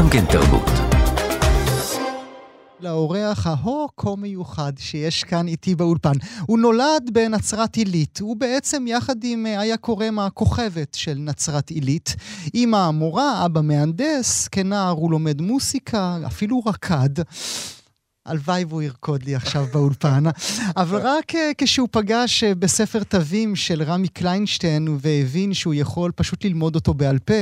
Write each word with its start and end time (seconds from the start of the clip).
גם 0.00 0.10
כן 0.10 0.24
תרבות. 0.26 0.70
לאורח 2.80 3.46
ההו-כה 3.46 4.16
מיוחד 4.16 4.72
שיש 4.78 5.24
כאן 5.24 5.48
איתי 5.48 5.74
באולפן. 5.74 6.12
הוא 6.46 6.58
נולד 6.58 7.10
בנצרת 7.12 7.76
עילית. 7.76 8.20
הוא 8.20 8.36
בעצם, 8.36 8.86
יחד 8.86 9.24
עם 9.24 9.46
אה, 9.46 9.62
איה 9.62 9.76
קורם 9.76 10.18
הכוכבת 10.18 10.94
של 10.94 11.14
נצרת 11.18 11.70
עילית, 11.70 12.16
אמא 12.54 12.90
מורה, 12.90 13.46
אבא 13.46 13.60
מהנדס, 13.60 14.48
כנער 14.48 14.90
הוא 14.90 15.10
לומד 15.10 15.40
מוסיקה, 15.40 16.18
אפילו 16.26 16.60
רקד. 16.66 17.22
הלוואי 18.26 18.64
והוא 18.64 18.82
ירקוד 18.82 19.22
לי 19.22 19.34
עכשיו 19.34 19.66
באולפן. 19.72 20.24
אבל 20.76 21.00
רק 21.02 21.34
אה, 21.34 21.50
כשהוא 21.58 21.88
פגש 21.90 22.44
אה, 22.44 22.54
בספר 22.54 23.02
תווים 23.02 23.56
של 23.56 23.82
רמי 23.82 24.08
קליינשטיין 24.08 24.98
והבין 25.00 25.54
שהוא 25.54 25.74
יכול 25.74 26.12
פשוט 26.16 26.44
ללמוד 26.44 26.74
אותו 26.74 26.94
בעל 26.94 27.18
פה, 27.18 27.34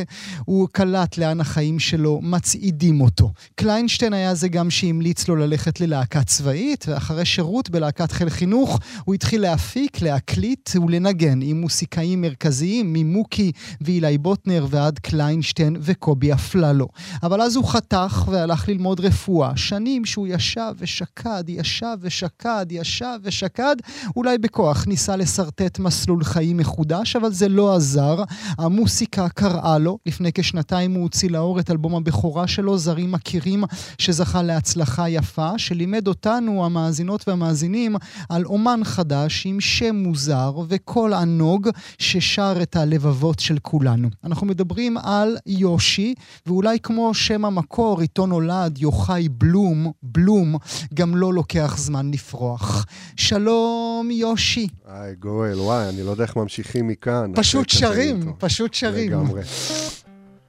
הוא 0.45 0.69
קלט 0.73 1.19
לאן 1.19 1.41
החיים 1.41 1.79
שלו 1.79 2.21
מצעידים 2.23 3.01
אותו. 3.01 3.33
קליינשטיין 3.55 4.13
היה 4.13 4.35
זה 4.35 4.49
גם 4.49 4.71
שהמליץ 4.71 5.29
לו 5.29 5.37
ללכת 5.37 5.81
ללהקה 5.81 6.25
צבאית, 6.25 6.85
ואחרי 6.89 7.25
שירות 7.25 7.71
בלהקת 7.71 8.13
חיל 8.13 8.31
חינוך, 8.31 8.79
הוא 9.05 9.15
התחיל 9.15 9.43
להפיק, 9.43 10.03
להקליט 10.03 10.71
ולנגן 10.77 11.43
עם 11.43 11.61
מוסיקאים 11.61 12.21
מרכזיים, 12.21 12.93
ממוקי 12.93 13.53
ואילי 13.81 14.19
בוטנר 14.19 14.67
ועד 14.71 14.99
קליינשטיין 14.99 15.77
וקובי 15.81 16.33
אפללו. 16.33 16.89
אבל 17.23 17.41
אז 17.41 17.57
הוא 17.57 17.65
חתך 17.65 18.29
והלך 18.31 18.69
ללמוד 18.69 19.01
רפואה. 19.01 19.57
שנים 19.57 20.05
שהוא 20.05 20.27
ישב 20.27 20.68
ושקד, 20.79 21.45
ישב 21.49 21.97
ושקד, 22.01 22.67
ישב 22.71 23.19
ושקד, 23.23 23.77
אולי 24.17 24.39
בכוח 24.39 24.87
ניסה 24.87 25.17
לשרטט 25.17 25.79
מסלול 25.79 26.25
חיים 26.25 26.57
מחודש, 26.57 27.17
אבל 27.17 27.33
זה 27.33 27.49
לא 27.49 27.77
עזר. 27.77 28.25
המוסיקה 28.59 29.29
קראה 29.29 29.79
לו, 29.79 29.99
לפני 30.07 30.33
כשנתיים 30.33 30.95
הוא 30.95 31.03
הוציא 31.03 31.31
לאור 31.31 31.61
את 31.61 31.71
אלבום 31.71 31.95
הבכורה 31.95 32.47
שלו, 32.47 32.79
זרים 32.79 33.13
מכירים, 33.13 33.65
שזכה 33.99 34.43
להצלחה 34.43 35.09
יפה, 35.09 35.59
שלימד 35.59 36.09
אותנו, 36.09 36.65
המאזינות 36.65 37.29
והמאזינים, 37.29 37.97
על 38.29 38.45
אומן 38.45 38.81
חדש 38.85 39.47
עם 39.47 39.61
שם 39.61 39.97
מוזר 39.97 40.53
וקול 40.69 41.15
ענוג, 41.15 41.69
ששר 41.99 42.59
את 42.63 42.77
הלבבות 42.77 43.41
של 43.41 43.59
כולנו. 43.63 44.09
אנחנו 44.25 44.47
מדברים 44.47 44.97
על 44.97 45.37
יושי, 45.47 46.15
ואולי 46.47 46.79
כמו 46.83 47.15
שם 47.15 47.45
המקור, 47.45 48.01
איתו 48.01 48.27
נולד 48.27 48.79
יוחאי 48.79 49.29
בלום, 49.29 49.93
בלום, 50.03 50.57
גם 50.95 51.17
לא 51.17 51.35
לוקח 51.35 51.75
זמן 51.79 52.11
לפרוח. 52.11 52.87
שלום, 53.17 54.09
יושי. 54.13 54.69
היי, 54.87 55.15
גואל, 55.15 55.61
וואי, 55.61 55.89
אני 55.89 56.03
לא 56.03 56.11
יודע 56.11 56.25
איך 56.25 56.37
ממשיכים 56.37 56.89
מכאן. 56.89 57.33
פשוט 57.37 57.69
שרים, 57.69 58.33
פשוט 58.39 58.75
שרים. 58.75 59.11
לגמרי. 59.11 59.43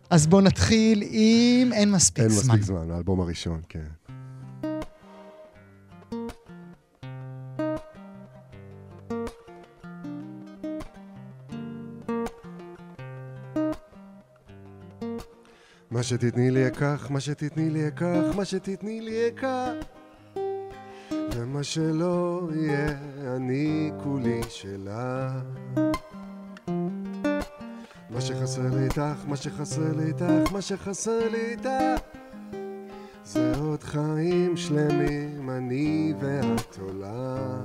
אז 0.10 0.28
בואו 0.28 0.42
נתחיל 0.42 1.04
עם 1.10 1.74
אין 1.74 1.92
מספיק 1.92 2.24
אין 2.24 2.30
זמן. 2.30 2.56
מספיק 2.56 2.66
זמן, 2.66 2.92
האלבום 2.92 3.22
הראשון, 3.22 3.62
כן. 3.70 3.80
מה 15.92 16.04
שתתני 16.04 16.52
לי 16.52 16.68
אקח, 16.68 17.08
מה 17.10 17.20
שתתני 17.20 17.70
לי 17.70 17.88
אקח, 17.88 18.36
מה 18.36 18.46
שתתני 18.46 19.02
לי 19.02 19.28
אקח 19.28 19.72
ומה 21.42 21.64
שלא 21.64 22.50
יהיה, 22.56 22.98
אני 23.36 23.92
כולי 24.04 24.42
שלה. 24.50 25.40
מה 28.10 28.22
שחסר 28.22 28.76
לי 28.76 28.84
איתך, 28.84 29.26
מה 29.28 29.36
שחסר 29.36 29.94
לי 29.98 30.06
איתך, 30.06 30.52
מה 30.52 30.62
שחסר 30.62 31.30
לי 31.32 31.52
איתך 31.52 32.02
זה 33.26 33.54
עוד 33.60 33.84
חיים 33.84 34.58
שלמים, 34.58 35.50
אני 35.50 36.14
ואת 36.20 36.78
עולה. 36.82 37.62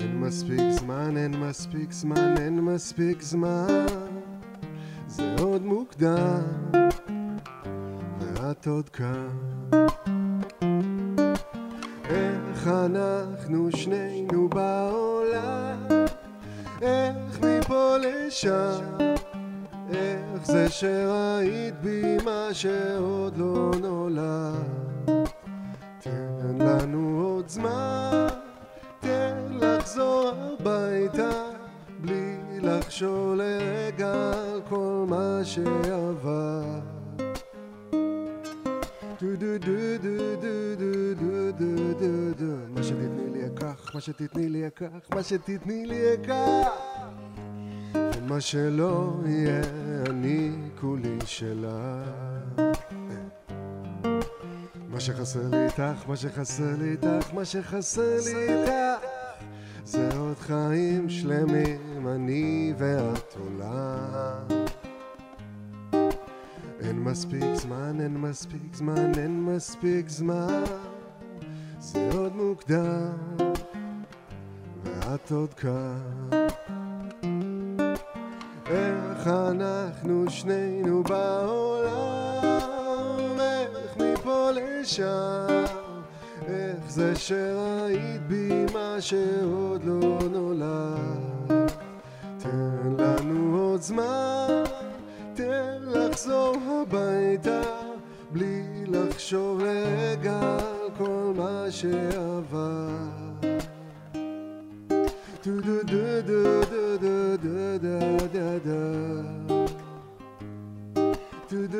אין 0.00 0.20
מספיק 0.20 0.60
זמן, 0.70 1.16
אין 1.16 1.40
מספיק 1.40 1.92
זמן, 1.92 2.34
אין 2.38 2.60
מספיק 2.60 3.22
זמן. 3.22 3.86
זה 5.06 5.36
עוד 5.38 5.62
מוקדם 5.62 6.42
ואת 8.18 8.66
עוד 8.66 8.88
כאן 8.88 9.53
שעוד 22.54 23.36
לא 23.36 23.70
נולד. 23.80 24.54
תן 25.98 26.58
לנו 26.58 27.20
עוד 27.24 27.48
זמן 27.48 28.28
תן 29.00 29.36
לחזור 29.50 30.30
הביתה 30.34 31.30
בלי 32.00 32.36
לחשוב 32.62 33.34
לרגע 33.34 34.32
על 34.32 34.60
כל 34.68 35.04
מה 35.08 35.40
שעבר. 35.44 36.62
דו 39.20 39.36
דו 39.38 39.58
דו 39.58 39.98
דו 40.02 40.18
דו 40.40 40.74
דו 40.78 41.14
דו 41.18 41.52
דו 41.58 41.92
דו 41.98 42.34
דו. 42.38 42.52
מה 42.74 42.82
שתתני 42.82 43.30
לי 43.30 43.46
אקח, 43.46 43.94
מה 43.94 44.00
שתתני 44.00 44.48
לי 44.48 44.66
אקח, 44.66 45.08
מה 45.14 45.22
שתתני 45.22 45.86
לי 45.86 46.14
אקח 46.14 46.68
ומה 47.94 48.40
שלא 48.40 49.12
יהיה 49.26 49.62
אני 50.10 50.50
כולי 50.80 51.18
מה 51.26 52.23
שחסר 55.04 55.48
לי 55.50 55.64
איתך, 55.64 56.08
מה 56.08 56.16
שחסר 56.16 56.76
לי 56.78 56.90
איתך, 56.90 57.34
מה 57.34 57.44
שחסר 57.44 58.16
לי 58.24 58.52
איתך. 58.52 59.04
זה 59.84 60.08
עוד 60.18 60.38
חיים 60.38 61.10
שלמים, 61.10 62.08
אני 62.08 62.74
ואת 62.78 63.36
עולה 63.40 63.98
אין 66.80 66.98
מספיק 66.98 67.44
זמן, 67.54 68.00
אין 68.00 68.16
מספיק 68.16 68.74
זמן, 68.74 69.12
אין 69.18 69.44
מספיק 69.44 70.08
זמן. 70.08 70.64
זה 71.78 72.10
עוד 72.12 72.36
מוקדם 72.36 73.36
ואת 74.84 75.30
עוד 75.30 75.54
כאן. 75.54 76.40
איך 78.66 79.26
אנחנו 79.26 80.30
שנינו 80.30 81.02
בעולם 81.02 82.53
לשם. 84.84 85.64
איך 86.46 86.76
זה 86.88 87.16
שראית 87.16 88.22
בי 88.26 88.66
מה 88.72 88.96
שעוד 89.00 89.84
לא 89.84 90.18
נולד? 90.30 91.72
תן 92.38 92.94
לנו 92.98 93.58
עוד 93.58 93.82
זמן 93.82 94.64
תן 95.34 95.82
לחזור 95.86 96.56
הביתה 96.66 97.62
בלי 98.32 98.84
לחשוב 98.86 99.60
רגע 99.62 100.40
על 100.40 100.90
כל 100.98 101.32
מה 101.36 101.66
שעבר 101.70 102.88
דו 105.44 105.60
דו 105.60 105.82
דו 105.82 106.22
דו 106.26 106.64
דו 106.70 106.96
דו 107.00 107.36
דו 107.38 108.26
דו 108.32 108.58
דו 108.64 109.03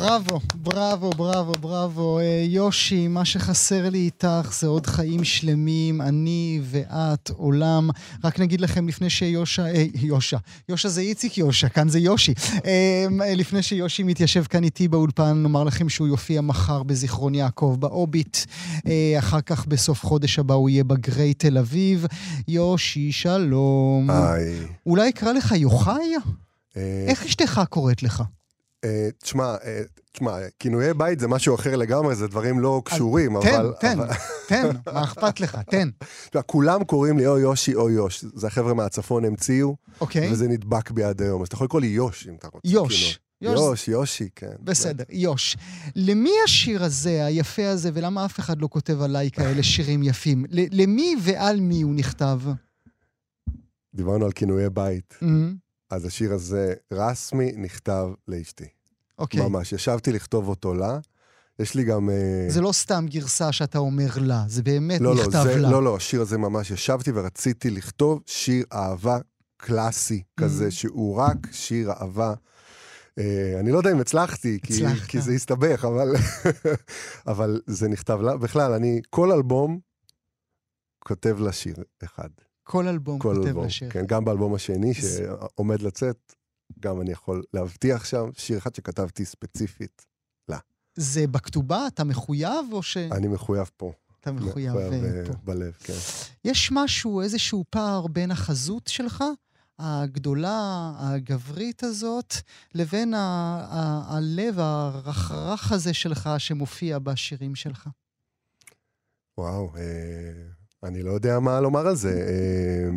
בראבו, 0.00 0.40
בראבו, 0.54 1.10
בראבו, 1.10 1.52
בראבו. 1.52 2.18
אה, 2.18 2.44
יושי, 2.48 3.08
מה 3.08 3.24
שחסר 3.24 3.88
לי 3.88 3.98
איתך 3.98 4.52
זה 4.60 4.66
עוד 4.66 4.86
חיים 4.86 5.24
שלמים, 5.24 6.00
אני 6.00 6.60
ואת, 6.64 7.30
עולם. 7.30 7.90
רק 8.24 8.40
נגיד 8.40 8.60
לכם 8.60 8.88
לפני 8.88 9.10
שיושע, 9.10 9.66
אה, 9.66 9.84
יושע, 9.94 10.38
יושע 10.68 10.88
זה 10.88 11.00
איציק 11.00 11.38
יושע, 11.38 11.68
כאן 11.68 11.88
זה 11.88 11.98
יושי. 11.98 12.34
אה, 12.64 13.06
לפני 13.36 13.62
שיושי 13.62 14.02
מתיישב 14.02 14.44
כאן 14.44 14.64
איתי 14.64 14.88
באולפן, 14.88 15.42
נאמר 15.42 15.64
לכם 15.64 15.88
שהוא 15.88 16.08
יופיע 16.08 16.40
מחר 16.40 16.82
בזיכרון 16.82 17.34
יעקב 17.34 17.76
באוביט. 17.78 18.38
אה, 18.86 19.14
אחר 19.18 19.40
כך 19.40 19.66
בסוף 19.66 20.04
חודש 20.04 20.38
הבא 20.38 20.54
הוא 20.54 20.70
יהיה 20.70 20.84
בגריי 20.84 21.34
תל 21.34 21.58
אביב. 21.58 22.06
יושי, 22.48 23.12
שלום. 23.12 24.10
היי. 24.10 24.58
אולי 24.86 25.08
אקרא 25.08 25.32
לך 25.32 25.52
יוחאי? 25.56 26.14
אה, 26.76 27.04
איך 27.08 27.24
אשתך 27.24 27.60
קוראת 27.68 28.02
לך? 28.02 28.22
אה, 28.84 29.08
תשמע, 29.22 29.54
אה, 29.64 29.82
תשמע, 30.12 30.36
כינויי 30.58 30.94
בית 30.94 31.20
זה 31.20 31.28
משהו 31.28 31.54
אחר 31.54 31.76
לגמרי, 31.76 32.14
זה 32.14 32.26
דברים 32.26 32.60
לא 32.60 32.82
קשורים, 32.84 33.40
תן, 33.40 33.54
אבל... 33.54 33.72
תן, 33.80 34.00
אבל- 34.00 34.14
תן, 34.48 34.66
מה 34.92 35.04
אכפת 35.04 35.40
לך? 35.40 35.58
תן. 35.70 35.88
כולם 36.46 36.84
קוראים 36.84 37.18
לי 37.18 37.26
או 37.26 37.38
יושי 37.38 37.74
או 37.74 37.90
יוש. 37.90 38.24
זה 38.34 38.46
החבר'ה 38.46 38.74
מהצפון 38.74 39.24
המציאו, 39.24 39.76
אוקיי? 40.00 40.32
וזה 40.32 40.48
נדבק 40.48 40.90
בי 40.90 41.04
עד 41.04 41.22
היום. 41.22 41.42
אז 41.42 41.46
אתה 41.46 41.54
יכול 41.54 41.64
לקרוא 41.64 41.80
לי 41.80 41.86
יוש 41.86 42.28
אם 42.28 42.34
אתה 42.34 42.48
רוצה. 42.48 42.68
יוש. 42.68 43.20
יוש. 43.42 43.58
יוש, 43.60 43.88
יושי, 43.88 44.28
כן. 44.36 44.52
בסדר, 44.60 45.04
יוש. 45.10 45.56
למי 45.96 46.32
השיר 46.44 46.84
הזה, 46.84 47.24
היפה 47.26 47.68
הזה, 47.68 47.90
ולמה 47.94 48.24
אף 48.24 48.38
אחד 48.40 48.60
לא 48.60 48.68
כותב 48.70 49.00
עליי 49.02 49.30
כאלה 49.30 49.62
שירים 49.62 50.02
יפים? 50.02 50.44
למי 50.50 51.16
ועל 51.22 51.60
מי 51.60 51.82
הוא 51.82 51.94
נכתב? 51.94 52.40
דיברנו 53.94 54.24
על 54.24 54.32
כינויי 54.32 54.70
בית. 54.70 55.18
אז 55.90 56.04
השיר 56.04 56.32
הזה, 56.34 56.74
רסמי, 56.92 57.52
נכתב 57.56 58.08
לאשתי. 58.28 58.64
אוקיי. 59.18 59.40
ממש, 59.48 59.72
ישבתי 59.72 60.12
לכתוב 60.12 60.48
אותו 60.48 60.74
לה. 60.74 60.98
יש 61.58 61.74
לי 61.74 61.84
גם... 61.84 62.10
אה, 62.10 62.46
זה 62.48 62.60
לא 62.60 62.72
סתם 62.72 63.06
גרסה 63.08 63.52
שאתה 63.52 63.78
אומר 63.78 64.10
לה, 64.20 64.44
זה 64.48 64.62
באמת 64.62 65.00
לא, 65.00 65.16
לא, 65.16 65.22
נכתב 65.22 65.42
זה, 65.44 65.56
לה. 65.56 65.70
לא, 65.70 65.82
לא, 65.82 65.96
השיר 65.96 66.20
הזה 66.20 66.38
ממש 66.38 66.70
ישבתי 66.70 67.10
ורציתי 67.14 67.70
לכתוב 67.70 68.22
שיר 68.26 68.64
אהבה 68.72 69.18
קלאסי 69.56 70.22
כזה, 70.36 70.68
Mm. 70.68 70.70
שהוא 70.70 71.16
רק 71.16 71.36
שיר 71.52 71.90
אהבה. 71.92 72.34
אה, 73.18 73.56
אני 73.60 73.72
לא 73.72 73.78
יודע 73.78 73.92
אם 73.92 74.00
הצלחתי, 74.00 74.58
כי. 74.62 74.84
כי 75.08 75.20
זה 75.20 75.32
הסתבך, 75.32 75.84
אבל, 75.84 76.08
אבל 77.32 77.60
זה 77.66 77.88
נכתב 77.88 78.20
לה. 78.22 78.36
בכלל, 78.36 78.72
אני 78.72 79.00
כל 79.10 79.32
אלבום 79.32 79.78
כותב 81.04 81.36
לה 81.40 81.52
שיר 81.52 81.76
אחד. 82.04 82.28
כל 82.70 82.88
אלבום 82.88 83.18
כל 83.18 83.34
כותב 83.36 83.46
אלבום. 83.48 83.64
לה 83.64 83.70
שיר. 83.70 83.90
כן, 83.90 84.06
גם 84.06 84.24
באלבום 84.24 84.54
השני 84.54 84.94
שעומד 84.94 85.82
לצאת, 85.82 86.34
גם 86.80 87.00
אני 87.00 87.10
יכול 87.10 87.42
להבטיח 87.54 88.04
שם 88.04 88.30
שיר 88.36 88.58
אחד 88.58 88.74
שכתבתי 88.74 89.24
ספציפית. 89.24 90.06
זה 90.94 91.26
בכתובה? 91.26 91.86
אתה 91.86 92.04
מחויב 92.04 92.72
או 92.72 92.82
שאתה 92.82 93.16
אני 93.16 93.28
מחויב 93.28 93.70
פה. 93.76 93.92
מחויב 94.26 94.76
אה, 94.76 94.88
אה, 94.92 95.26
פה? 95.26 95.32
בלב, 95.44 95.72
כן. 95.72 95.92
יש 96.44 96.68
משהו, 96.72 97.20
איזשהו 97.22 97.64
פער 97.70 98.06
בין 98.06 98.30
החזות 98.30 98.86
שלך, 98.86 99.24
הגדולה, 99.78 100.92
הגברית 100.98 101.82
הזאת, 101.82 102.34
לבין 102.74 103.14
ה- 103.14 103.18
ה- 103.70 104.16
הלב 104.16 104.58
הרחרח 104.58 105.72
הזה 105.72 105.94
שלך 105.94 106.30
שמופיע 106.38 106.98
בשירים 106.98 107.54
שלך. 107.54 107.88
וואו, 109.38 109.76
אה, 109.76 109.82
אני 110.82 111.02
לא 111.02 111.10
יודע 111.10 111.38
מה 111.38 111.60
לומר 111.60 111.86
על 111.86 111.96
זה. 111.96 112.10
אה, 112.28 112.90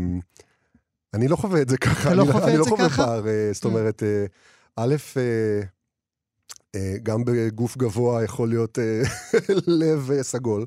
אני 1.14 1.28
לא 1.28 1.36
חווה 1.36 1.62
את 1.62 1.70
זה 1.70 1.78
ככה. 1.78 2.10
אתה 2.10 2.16
לא 2.16 2.24
אני 2.24 2.32
חווה 2.32 2.46
אני 2.46 2.54
את 2.54 2.58
לא 2.58 2.64
זה 2.64 2.70
חווה 2.70 2.90
ככה? 2.90 3.04
פער. 3.06 3.28
אה, 3.28 3.50
זאת 3.54 3.66
אומרת, 3.66 4.04
אה, 4.04 4.26
א', 4.76 4.96
אה, 5.18 5.62
אה, 6.76 6.96
גם 7.04 7.26
בגוף 7.26 7.78
גבוה 7.78 8.24
יכול 8.24 8.50
להיות 8.50 8.78
לב 9.82 10.10
סגול. 10.22 10.66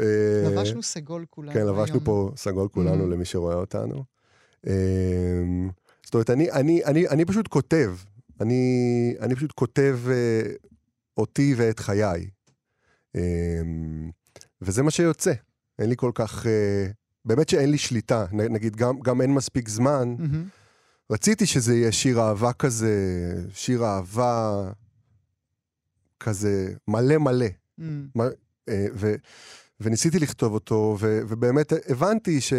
אה, 0.00 0.04
לבשנו 0.50 0.82
סגול 0.82 1.24
כולנו 1.30 1.52
כן. 1.52 1.66
לבשנו 1.66 2.00
פה 2.04 2.30
סגול 2.36 2.68
כולנו 2.68 3.04
Mm. 3.04 3.08
למי 3.08 3.24
שרואה 3.24 3.54
אותנו. 3.56 4.04
אה, 4.66 4.72
זאת 6.04 6.14
אומרת, 6.14 6.30
אני, 6.30 6.50
אני, 6.52 6.84
אני, 6.84 7.08
אני 7.08 7.24
פשוט 7.24 7.48
כותב. 7.48 7.94
אני, 8.40 8.62
אני 9.20 9.34
פשוט 9.36 9.52
כותב 9.52 9.98
אותי 11.16 11.54
ואת 11.56 11.78
חיי. 11.80 12.30
אה, 13.16 13.20
וזה 14.62 14.82
מה 14.82 14.90
שיוצא. 14.90 15.32
אין 15.78 15.88
לי 15.88 15.94
כל 15.96 16.10
כך... 16.14 16.46
אה, 16.46 16.86
באמת 17.24 17.48
שאין 17.48 17.70
לי 17.70 17.78
שליטה. 17.78 18.26
נגיד, 18.32 18.76
גם, 18.76 19.00
גם 19.00 19.20
אין 19.20 19.34
מספיק 19.34 19.68
זמן. 19.68 20.14
מהמם. 20.18 20.44
רציתי 21.10 21.46
שזה 21.46 21.74
יהיה 21.74 21.92
שיר 21.92 22.20
אהבה 22.20 22.52
כזה, 22.52 22.94
שיר 23.54 23.84
אהבה 23.84 24.62
כזה 26.20 26.74
מלא 26.88 27.18
מלא. 27.18 27.46
אמ, 27.80 28.08
אה, 28.68 28.86
ו, 28.94 29.14
וניסיתי 29.80 30.18
לכתוב 30.18 30.54
אותו, 30.54 30.96
ו, 31.00 31.20
ובאמת 31.28 31.72
הבנתי 31.88 32.40
ש, 32.40 32.52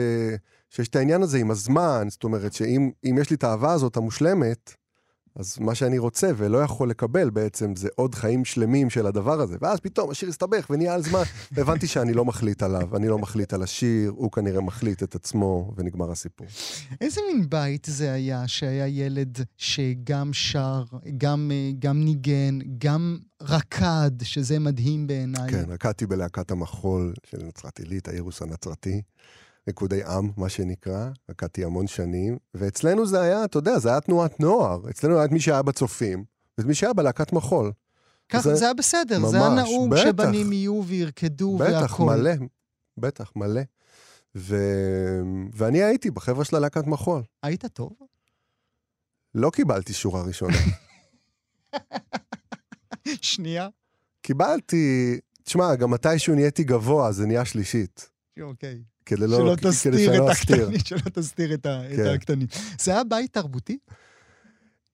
שיש 0.70 0.88
את 0.88 0.96
העניין 0.96 1.24
הזה 1.24 1.38
עם 1.38 1.52
הזמן, 1.52 2.08
זאת 2.10 2.24
אומרת 2.24 2.54
שאם 2.54 2.92
אם 3.06 3.18
יש 3.22 3.30
לי 3.30 3.36
את 3.36 3.44
האהבה 3.44 3.74
הזאת 3.74 3.98
המושלמת, 3.98 4.76
אז 5.36 5.60
מה 5.60 5.76
שאני 5.76 5.98
רוצה 5.98 6.32
ולא 6.38 6.58
יכול 6.58 6.90
לקבל 6.90 7.30
בעצם 7.30 7.76
זה 7.76 7.90
עוד 7.96 8.16
חיים 8.16 8.46
שלמים 8.46 8.90
של 8.90 9.08
הדבר 9.08 9.42
הזה. 9.42 9.58
ואז 9.62 9.80
פתאום 9.80 10.12
השיר 10.12 10.30
הסתבך 10.30 10.68
ונהיה 10.70 10.94
על 10.94 11.04
זמן, 11.04 11.24
והבנתי 11.52 11.88
שאני 11.88 12.14
לא 12.14 12.26
מחליט 12.26 12.64
עליו, 12.64 12.98
אני 12.98 13.08
לא 13.08 13.18
מחליט 13.20 13.54
על 13.54 13.64
השיר, 13.64 14.14
הוא 14.16 14.32
כנראה 14.32 14.62
מחליט 14.62 15.04
את 15.04 15.16
עצמו, 15.16 15.74
ונגמר 15.78 16.12
הסיפור. 16.12 16.48
איזה 17.02 17.22
מין 17.28 17.50
בית 17.50 17.88
זה 17.90 18.14
היה, 18.14 18.48
שהיה 18.48 18.88
ילד 18.88 19.38
שגם 19.58 20.34
שר, 20.34 20.84
גם, 21.18 21.52
אה, 21.54 21.72
גם 21.80 22.04
ניגן, 22.04 22.60
גם 22.78 23.18
רקד, 23.42 24.12
שזה 24.24 24.60
מדהים 24.60 25.08
בעיניי. 25.08 25.52
כן, 25.52 25.64
רקדתי 25.68 26.06
בלהקת 26.06 26.52
המחול 26.52 27.14
של 27.26 27.38
נצרת 27.38 27.80
עילית, 27.80 28.08
האירוס 28.08 28.42
הנצרתי. 28.42 29.02
ריקודי 29.68 30.04
עם, 30.04 30.32
מה 30.38 30.50
שנקרא, 30.50 31.10
רקדתי 31.30 31.66
המון 31.66 31.88
שנים, 31.88 32.38
ואצלנו 32.54 33.06
זה 33.06 33.22
היה, 33.22 33.46
אתה 33.46 33.58
יודע, 33.58 33.80
זה 33.80 33.90
היה 33.90 34.02
תנועת 34.02 34.40
נוער. 34.40 34.90
אצלנו 34.90 35.16
היה 35.16 35.26
את 35.26 35.32
מי 35.32 35.40
שהיה 35.40 35.62
בצופים, 35.62 36.24
ואת 36.58 36.68
מי 36.68 36.74
שהיה 36.76 36.94
בלהקת 36.94 37.34
מחול. 37.34 37.72
ככה 38.30 38.42
זה- 38.42 38.56
זה 38.56 38.66
היה 38.66 38.74
בסדר, 38.74 39.26
זה 39.28 39.38
היה 39.38 39.50
ממש, 39.50 39.60
נהוג 39.70 39.92
בטח. 39.94 40.02
שבנים 40.04 40.54
יהיו 40.54 40.84
וירקדו 40.88 41.58
בטח, 41.58 41.82
והכול. 41.82 42.16
מלא, 42.16 42.32
בטח, 42.98 43.32
מלא. 43.36 43.62
ו... 44.36 44.56
ואני 45.54 45.84
הייתי 45.84 46.12
בחבר'ה 46.12 46.46
של 46.46 46.56
הלהקת 46.56 46.88
מחול. 46.88 47.22
היית 47.44 47.66
טוב? 47.66 47.94
לא 49.36 49.50
קיבלתי 49.50 49.94
שורה 49.94 50.24
ראשונה. 50.24 50.58
שנייה. 53.22 53.68
קיבלתי, 54.22 55.20
תשמע, 55.44 55.76
גם 55.76 55.92
מתישהו 55.92 56.36
נהייתי 56.36 56.64
גבוה, 56.64 57.12
זה 57.12 57.26
נהיה 57.26 57.46
שלישית. 57.46 58.10
אוקיי. 58.42 58.84
כדי 59.06 59.28
לא... 59.28 59.38
שלא 59.38 59.56
תסתיר 59.56 59.94
את 60.26 60.32
אסתיר. 60.32 60.56
הקטנים, 60.64 60.80
שלא 60.86 61.10
תסתיר 61.14 61.54
את 61.54 61.66
ה- 61.66 61.92
את 61.92 61.96
כן. 61.96 62.06
הקטנים. 62.06 62.48
זה 62.80 62.92
היה 62.92 63.04
בית 63.04 63.34
תרבותי? 63.34 63.78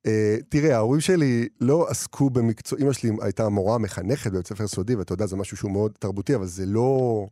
Uh, 0.07 0.09
תראה, 0.49 0.75
ההורים 0.75 1.01
שלי 1.01 1.47
לא 1.61 1.87
עסקו 1.89 2.29
במקצוע, 2.29 2.79
אמא 2.81 2.93
שלי 2.93 3.11
הייתה 3.21 3.49
מורה 3.49 3.77
מחנכת 3.77 4.31
בבית 4.31 4.47
ספר 4.47 4.67
סודי, 4.67 4.95
ואתה 4.95 5.13
יודע, 5.13 5.25
זה 5.25 5.35
משהו 5.35 5.57
שהוא 5.57 5.71
מאוד 5.71 5.91
תרבותי, 5.99 6.35
אבל 6.35 6.45
זה 6.45 6.65
לא 6.65 7.27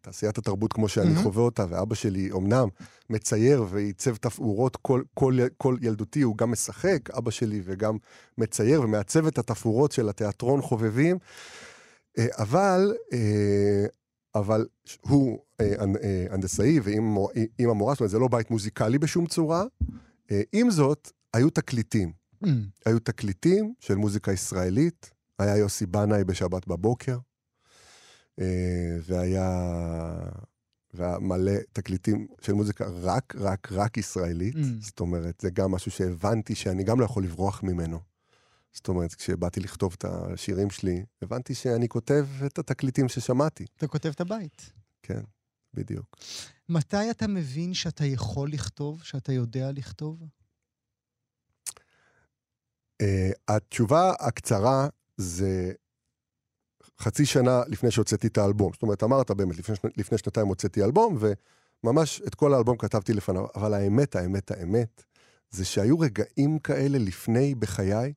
תעשיית 0.00 0.38
התרבות 0.38 0.72
כמו 0.72 0.88
שאני 0.88 1.08
מהמם. 1.10 1.22
חווה 1.22 1.42
אותה, 1.42 1.66
ואבא 1.68 1.94
שלי 1.94 2.30
אמנם 2.32 2.68
מצייר 3.10 3.64
ועיצב 3.70 4.16
תפאורות 4.16 4.76
כל, 4.76 5.02
כל, 5.14 5.38
כל 5.56 5.76
ילדותי, 5.80 6.22
הוא 6.22 6.36
גם 6.36 6.50
משחק, 6.50 7.10
אבא 7.10 7.30
שלי, 7.30 7.62
וגם 7.64 7.96
מצייר 8.38 8.82
ומעצב 8.82 9.26
את 9.26 9.38
התפאורות 9.38 9.92
של 9.92 10.08
התיאטרון 10.08 10.62
חובבים, 10.62 11.16
uh, 11.16 12.22
אבל, 12.38 12.94
uh, 13.12 13.16
אבל 14.34 14.66
הוא 15.00 15.38
uh, 15.62 15.64
הנדסאי 16.30 16.80
ועם 16.82 17.70
המורה, 17.70 17.94
זאת 17.94 18.00
אומרת, 18.00 18.10
זה 18.10 18.18
לא 18.18 18.28
בית 18.28 18.50
מוזיקלי 18.50 18.98
בשום 18.98 19.26
צורה. 19.26 19.64
Uh, 20.28 20.34
עם 20.52 20.70
זאת, 20.70 21.10
היו 21.34 21.50
תקליטים. 21.50 22.12
אמ, 22.44 22.64
היו 22.86 22.98
תקליטים 22.98 23.74
של 23.80 23.94
מוזיקה 23.94 24.32
ישראלית, 24.32 25.10
היה 25.38 25.56
יוסי 25.56 25.86
בנאי 25.86 26.24
בשבת 26.24 26.66
בבוקר, 26.66 27.18
אה, 28.40 28.98
והיה, 29.06 29.50
והיה 30.94 31.18
מלא 31.18 31.52
תקליטים 31.72 32.26
של 32.40 32.52
מוזיקה 32.52 32.86
רק, 32.88 33.34
רק, 33.38 33.72
רק 33.72 33.96
ישראלית. 33.96 34.54
Mm. 34.54 34.58
זאת 34.80 35.00
אומרת, 35.00 35.40
זה 35.40 35.50
גם 35.50 35.70
משהו 35.70 35.90
שהבנתי 35.90 36.54
שאני 36.54 36.84
גם 36.84 37.00
לא 37.00 37.04
יכול 37.04 37.24
לברוח 37.24 37.62
ממנו. 37.62 38.00
זאת 38.74 38.88
אומרת, 38.88 39.14
כשבאתי 39.14 39.60
לכתוב 39.60 39.94
את 39.98 40.04
השירים 40.04 40.70
שלי, 40.70 41.04
הבנתי 41.22 41.54
שאני 41.54 41.88
כותב 41.88 42.26
את 42.46 42.58
התקליטים 42.58 43.08
ששמעתי. 43.08 43.66
אתה 43.76 43.86
כותב 43.86 44.08
את 44.08 44.20
הבית. 44.20 44.72
כן, 45.02 45.20
בדיוק. 45.74 46.16
מתי 46.68 47.10
אתה 47.10 47.26
מבין 47.26 47.74
שאתה 47.74 48.04
יכול 48.04 48.50
לכתוב, 48.52 49.02
שאתה 49.02 49.32
יודע 49.32 49.72
לכתוב? 49.72 50.22
Uh, 53.02 53.06
התשובה 53.48 54.12
הקצרה 54.20 54.88
זה 55.16 55.72
חצי 57.00 57.26
שנה 57.26 57.62
לפני 57.66 57.90
שהוצאתי 57.90 58.26
את 58.26 58.38
האלבום. 58.38 58.72
זאת 58.72 58.82
אומרת, 58.82 59.02
אמרת 59.02 59.30
באמת, 59.30 59.56
לפני, 59.56 59.76
שנ- 59.76 59.92
לפני 59.96 60.18
שנתיים 60.18 60.46
הוצאתי 60.46 60.84
אלבום, 60.84 61.18
וממש 61.20 62.22
את 62.26 62.34
כל 62.34 62.54
האלבום 62.54 62.76
כתבתי 62.76 63.12
לפניו. 63.12 63.46
אבל 63.54 63.74
האמת, 63.74 64.16
האמת, 64.16 64.50
האמת, 64.50 65.04
זה 65.50 65.64
שהיו 65.64 65.98
רגעים 65.98 66.58
כאלה 66.58 66.98
לפני 66.98 67.54
בחיי, 67.54 68.12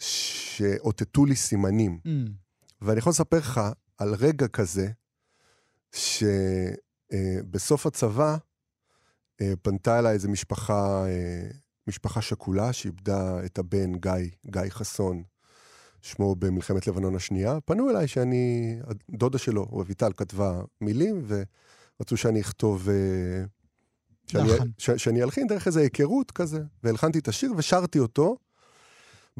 שאותתו 0.00 1.24
לי 1.24 1.36
סימנים. 1.36 1.98
אמ, 2.06 2.26
ואני 2.82 2.98
יכול 2.98 3.10
לספר 3.10 3.38
לך 3.38 3.60
על 3.98 4.14
רגע 4.14 4.48
כזה, 4.48 4.88
שבסוף 7.12 7.86
הצבא 7.86 8.36
אה, 9.40 9.52
פנתה 9.62 9.98
אליי 9.98 10.12
איזו 10.12 10.28
משפחה, 10.28 11.06
אה, 11.06 11.48
משפחה 11.86 12.22
שכולה 12.22 12.72
שאיבדה 12.72 13.44
את 13.44 13.58
הבן 13.58 13.94
גיא, 13.94 14.12
גיא 14.46 14.62
חסון, 14.68 15.22
שמו 16.02 16.34
במלחמת 16.34 16.86
לבנון 16.86 17.16
השנייה. 17.16 17.60
פנו 17.60 17.90
אליי 17.90 18.08
שאני, 18.08 18.76
הדודה 19.08 19.38
שלו, 19.38 19.64
רויטל, 19.64 20.12
כתבה 20.16 20.62
מילים, 20.80 21.26
ורצו 21.26 22.16
שאני 22.16 22.40
אכתוב... 22.40 22.88
אה, 22.88 23.44
שאני. 24.26 24.50
ש, 24.78 24.90
שאני 24.90 25.22
אלחין 25.22 25.46
דרך 25.46 25.66
איזו 25.66 25.80
היכרות 25.80 26.30
כזה, 26.30 26.60
והלחנתי 26.82 27.18
את 27.18 27.28
השיר 27.28 27.52
ושרתי 27.56 27.98
אותו 27.98 28.36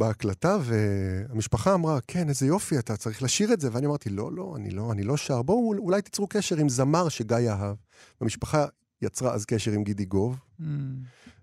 בהקלטה, 0.00 0.58
והמשפחה 0.62 1.74
אמרה, 1.74 1.98
כן, 2.06 2.28
איזה 2.28 2.46
יופי, 2.46 2.78
אתה 2.78 2.96
צריך 2.96 3.22
לשיר 3.22 3.52
את 3.52 3.60
זה. 3.60 3.68
ואני 3.72 3.86
אמרתי, 3.86 4.10
לא, 4.10 4.32
לא, 4.32 4.54
אני 4.56 4.70
לא, 4.70 4.92
אני 4.92 5.02
לא 5.02 5.16
שר. 5.16 5.42
בואו, 5.42 5.74
אולי 5.78 6.02
תיצרו 6.02 6.26
קשר 6.26 6.56
עם 6.56 6.68
זמר 6.68 7.08
שגיא 7.08 7.50
אהב. 7.50 7.76
והמשפחה 8.20 8.66
יצרה 9.02 9.34
אז 9.34 9.44
קשר 9.44 9.72
עם 9.72 9.84
גידי 9.84 10.04
גוב, 10.04 10.36
אמ, 10.60 10.66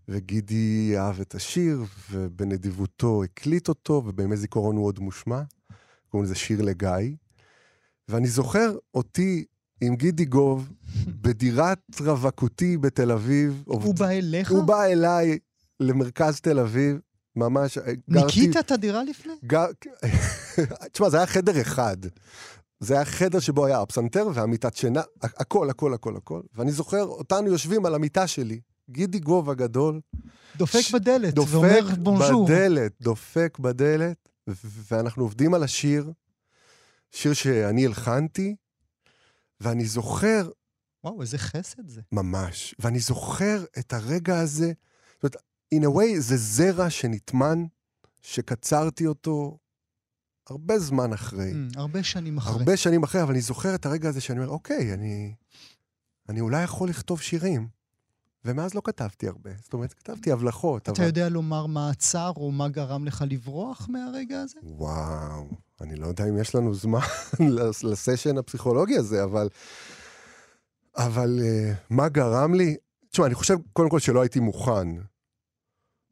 וגידי 0.07 0.93
אהב 0.97 1.19
את 1.19 1.35
השיר, 1.35 1.83
ובנדיבותו 2.11 3.23
הקליט 3.23 3.69
אותו, 3.69 4.03
ובימי 4.05 4.37
זיכרון 4.37 4.75
הוא 4.75 4.85
עוד 4.85 4.99
מושמע. 4.99 5.41
קוראים 6.09 6.25
לזה 6.25 6.35
שיר 6.35 6.61
לגיא. 6.61 7.15
ואני 8.09 8.27
זוכר 8.27 8.75
אותי 8.93 9.45
עם 9.81 9.95
גידי 9.95 10.25
גוב 10.25 10.69
בדירת 11.23 11.79
רווקותי 12.01 12.77
בתל 12.77 13.11
אביב. 13.11 13.63
הוא 13.65 13.95
בא 13.95 14.09
אליך? 14.09 14.51
הוא 14.51 14.63
בא 14.63 14.83
אליי 14.83 15.39
למרכז 15.79 16.41
תל 16.41 16.59
אביב, 16.59 16.99
ממש, 17.37 17.77
אה, 17.77 17.83
גרתי... 18.09 18.39
ניקית 18.39 18.57
את 18.57 18.71
הדירה 18.71 19.03
לפני? 19.03 19.33
גר... 19.45 19.65
תשמע, 20.91 21.09
זה 21.09 21.17
היה 21.17 21.27
חדר 21.27 21.61
אחד. 21.61 21.97
זה 22.79 22.93
היה 22.93 23.05
חדר 23.05 23.39
שבו 23.39 23.65
היה 23.65 23.81
הפסנתר 23.81 24.27
והמיטת 24.33 24.75
שינה, 24.75 25.01
הכל, 25.21 25.69
הכל, 25.69 25.93
הכל, 25.93 26.15
הכל. 26.17 26.41
ואני 26.55 26.71
זוכר 26.71 27.03
אותנו 27.03 27.47
יושבים 27.47 27.85
על 27.85 27.95
המיטה 27.95 28.27
שלי, 28.27 28.59
גידי 28.89 29.19
גוב 29.19 29.49
הגדול. 29.49 30.01
דופק 30.55 30.81
ש... 30.81 30.91
בדלת 30.91 31.33
דופק 31.33 31.53
ואומר 31.53 31.95
בונז'ור. 31.99 32.45
בדלת, 32.45 32.91
דופק 33.01 33.57
בדלת, 33.59 34.29
ואנחנו 34.91 35.23
עובדים 35.23 35.53
על 35.53 35.63
השיר, 35.63 36.11
שיר 37.11 37.33
שאני 37.33 37.85
הלחנתי, 37.85 38.55
ואני 39.61 39.85
זוכר... 39.85 40.49
וואו, 41.03 41.21
איזה 41.21 41.37
חסד 41.37 41.89
זה. 41.89 42.01
ממש. 42.11 42.75
ואני 42.79 42.99
זוכר 42.99 43.63
את 43.79 43.93
הרגע 43.93 44.39
הזה, 44.39 44.71
זאת 45.13 45.23
אומרת, 45.23 45.46
in 45.75 45.83
a 45.83 45.87
way 45.87 46.19
זה 46.19 46.37
זרע 46.37 46.89
שנטמן, 46.89 47.65
שקצרתי 48.21 49.07
אותו 49.07 49.57
הרבה 50.49 50.79
זמן 50.79 51.13
אחרי. 51.13 51.51
Mm, 51.51 51.79
הרבה 51.79 52.03
שנים 52.03 52.37
אחרי. 52.37 52.53
הרבה 52.53 52.77
שנים 52.77 53.03
אחרי, 53.03 53.21
אבל 53.23 53.31
אני 53.31 53.41
זוכר 53.41 53.75
את 53.75 53.85
הרגע 53.85 54.09
הזה 54.09 54.21
שאני 54.21 54.39
אומר, 54.39 54.49
אוקיי, 54.49 54.93
אני, 54.93 55.33
אני 56.29 56.41
אולי 56.41 56.63
יכול 56.63 56.89
לכתוב 56.89 57.21
שירים. 57.21 57.67
ומאז 58.45 58.73
לא 58.73 58.81
כתבתי 58.83 59.27
הרבה. 59.27 59.49
זאת 59.63 59.73
אומרת, 59.73 59.93
כתבתי 59.93 60.31
הבלחות, 60.31 60.81
אתה 60.81 60.91
אבל... 60.91 61.03
יודע 61.07 61.29
לומר 61.29 61.65
מה 61.65 61.89
עצר 61.89 62.31
או 62.35 62.51
מה 62.51 62.67
גרם 62.69 63.05
לך 63.05 63.23
לברוח 63.29 63.87
מהרגע 63.89 64.41
הזה? 64.41 64.59
וואו, 64.63 65.47
אני 65.81 65.95
לא 65.95 66.07
יודע 66.07 66.29
אם 66.29 66.37
יש 66.37 66.55
לנו 66.55 66.73
זמן 66.73 66.99
לס- 67.55 67.83
לסשן 67.83 68.37
הפסיכולוגי 68.37 68.97
הזה, 68.97 69.23
אבל... 69.23 69.49
אבל 70.97 71.39
uh, 71.39 71.75
מה 71.89 72.09
גרם 72.09 72.53
לי? 72.53 72.75
תשמע, 73.11 73.25
אני 73.25 73.35
חושב 73.35 73.57
קודם 73.73 73.89
כל 73.89 73.99
שלא 73.99 74.21
הייתי 74.21 74.39
מוכן. 74.39 74.87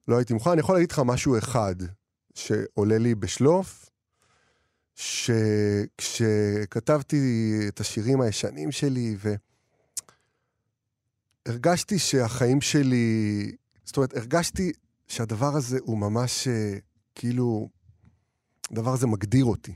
לא 0.08 0.18
הייתי 0.18 0.34
מוכן. 0.34 0.50
אני 0.50 0.60
יכול 0.60 0.76
להגיד 0.76 0.92
לך 0.92 1.02
משהו 1.06 1.38
אחד 1.38 1.76
שעולה 2.34 2.98
לי 2.98 3.16
בשלוף, 3.16 3.90
שכשכתבתי 5.96 7.20
את 7.68 7.80
השירים 7.80 8.22
הישנים 8.22 8.72
שלי, 8.72 9.18
והרגשתי 11.48 12.00
שהחיים 12.00 12.62
שלי, 12.62 13.52
זאת 13.86 13.98
אומרת, 13.98 14.18
הרגשתי 14.18 14.72
שהדבר 15.08 15.56
הזה 15.56 15.78
הוא 15.82 15.98
ממש 15.98 16.48
אה, 16.48 16.78
כאילו, 17.16 17.70
הדבר 18.72 18.94
הזה 18.94 19.08
מגדיר 19.08 19.46
אותי. 19.46 19.74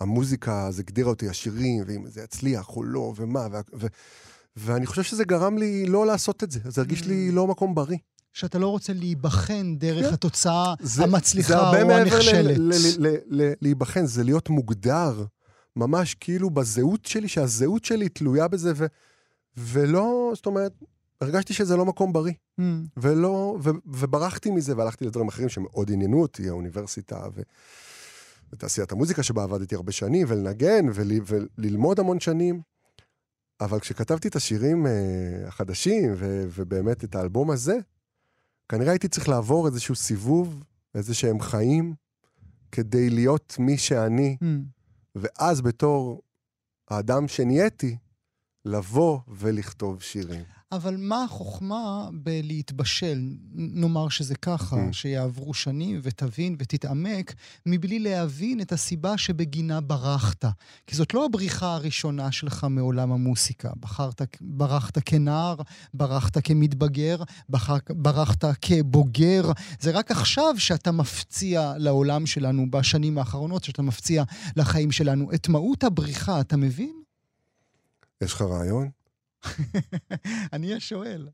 המוזיקה, 0.00 0.70
זה 0.70 0.82
הגדירה 0.82 1.10
אותי, 1.10 1.28
השירים, 1.28 1.84
ואם 1.86 2.08
זה 2.08 2.22
יצליח 2.22 2.76
או 2.76 2.82
לא, 2.82 3.12
ומה, 3.16 3.46
וה, 3.50 3.60
ו, 3.72 3.86
ואני 4.56 4.86
חושב 4.86 5.02
שזה 5.02 5.24
גרם 5.24 5.58
לי 5.58 5.86
לא 5.86 6.06
לעשות 6.06 6.44
את 6.44 6.50
זה. 6.50 6.60
זה 6.64 6.80
הרגיש 6.80 7.04
לי 7.04 7.30
לא 7.30 7.46
מקום 7.46 7.74
בריא. 7.74 7.98
שאתה 8.34 8.58
לא 8.58 8.68
רוצה 8.68 8.92
להיבחן 8.92 9.76
דרך 9.78 10.06
כן. 10.06 10.14
התוצאה 10.14 10.74
זה- 10.80 11.02
המצליחה 11.04 11.48
זה 11.48 11.56
הרבה 11.56 11.82
או 11.82 11.86
מעבר 11.86 12.00
הנכשלת. 12.14 12.56
ל- 12.58 12.72
ל- 13.06 13.16
ל- 13.42 13.52
להיבחן, 13.62 14.06
זה 14.06 14.24
להיות 14.24 14.48
מוגדר 14.50 15.24
ממש 15.76 16.14
כאילו 16.14 16.50
בזהות 16.50 17.06
שלי, 17.06 17.28
שהזהות 17.28 17.84
שלי 17.84 18.08
תלויה 18.08 18.48
בזה, 18.48 18.72
ו, 18.76 18.86
ולא, 19.56 20.32
זאת 20.34 20.46
אומרת, 20.46 20.72
הרגשתי 21.20 21.54
שזה 21.54 21.76
לא 21.76 21.84
מקום 21.84 22.12
בריא, 22.12 22.32
Mm. 22.60 22.62
ולא, 22.96 23.58
ו, 23.62 23.70
וברחתי 23.86 24.50
מזה, 24.50 24.76
והלכתי 24.76 25.04
לדברים 25.04 25.28
אחרים 25.28 25.48
שמאוד 25.48 25.90
עניינו 25.92 26.22
אותי, 26.22 26.48
האוניברסיטה 26.48 27.20
ו, 27.34 27.40
ותעשיית 28.52 28.92
המוזיקה 28.92 29.22
שבה 29.22 29.42
עבדתי 29.42 29.74
הרבה 29.74 29.92
שנים, 29.92 30.26
ולנגן, 30.30 30.84
ול, 30.94 31.10
וללמוד 31.26 32.00
המון 32.00 32.20
שנים. 32.20 32.60
אבל 33.60 33.80
כשכתבתי 33.80 34.28
את 34.28 34.36
השירים 34.36 34.86
אה, 34.86 34.92
החדשים, 35.48 36.12
ו, 36.16 36.44
ובאמת 36.56 37.04
את 37.04 37.14
האלבום 37.14 37.50
הזה, 37.50 37.76
כנראה 38.68 38.90
הייתי 38.90 39.08
צריך 39.08 39.28
לעבור 39.28 39.66
איזשהו 39.66 39.94
סיבוב, 39.94 40.64
איזה 40.94 41.14
שהם 41.14 41.40
חיים, 41.40 41.94
כדי 42.72 43.10
להיות 43.10 43.56
מי 43.58 43.78
שאני, 43.78 44.36
Mm. 44.40 44.44
ואז 45.14 45.60
בתור 45.60 46.22
האדם 46.90 47.28
שנהייתי, 47.28 47.96
לבוא 48.64 49.20
ולכתוב 49.28 50.02
שירים. 50.02 50.44
אבל 50.76 50.96
מה 50.98 51.24
החוכמה 51.24 52.08
בלהתבשל, 52.12 53.18
נאמר 53.54 54.08
שזה 54.08 54.34
ככה, 54.34 54.76
Mm. 54.76 54.92
שיעברו 54.92 55.54
שנים 55.54 56.00
ותבין 56.02 56.56
ותתעמק, 56.58 57.34
מבלי 57.66 57.98
להבין 57.98 58.60
את 58.60 58.72
הסיבה 58.72 59.18
שבגינה 59.18 59.80
ברחת. 59.80 60.44
כי 60.86 60.96
זאת 60.96 61.14
לא 61.14 61.24
הבריחה 61.24 61.74
הראשונה 61.74 62.32
שלך 62.32 62.66
מעולם 62.70 63.12
המוסיקה. 63.12 63.70
בחרת, 63.80 64.22
ברחת 64.40 64.98
כנער, 65.04 65.56
ברחת 65.94 66.38
כמתבגר, 66.44 67.22
בחר, 67.48 67.76
ברחת 67.90 68.44
כבוגר. 68.62 69.52
זה 69.80 69.90
רק 69.90 70.10
עכשיו 70.10 70.54
שאתה 70.58 70.92
מפציע 70.92 71.72
לעולם 71.78 72.26
שלנו, 72.26 72.70
בשנים 72.70 73.18
האחרונות, 73.18 73.64
שאתה 73.64 73.82
מפציע 73.82 74.24
לחיים 74.56 74.92
שלנו. 74.92 75.32
את 75.34 75.48
מהות 75.48 75.84
הבריחה, 75.84 76.40
אתה 76.40 76.56
מבין? 76.56 76.92
יש 78.22 78.32
לך 78.32 78.42
רעיון? 78.42 78.90
אני 80.52 80.74
השואל. 80.74 81.28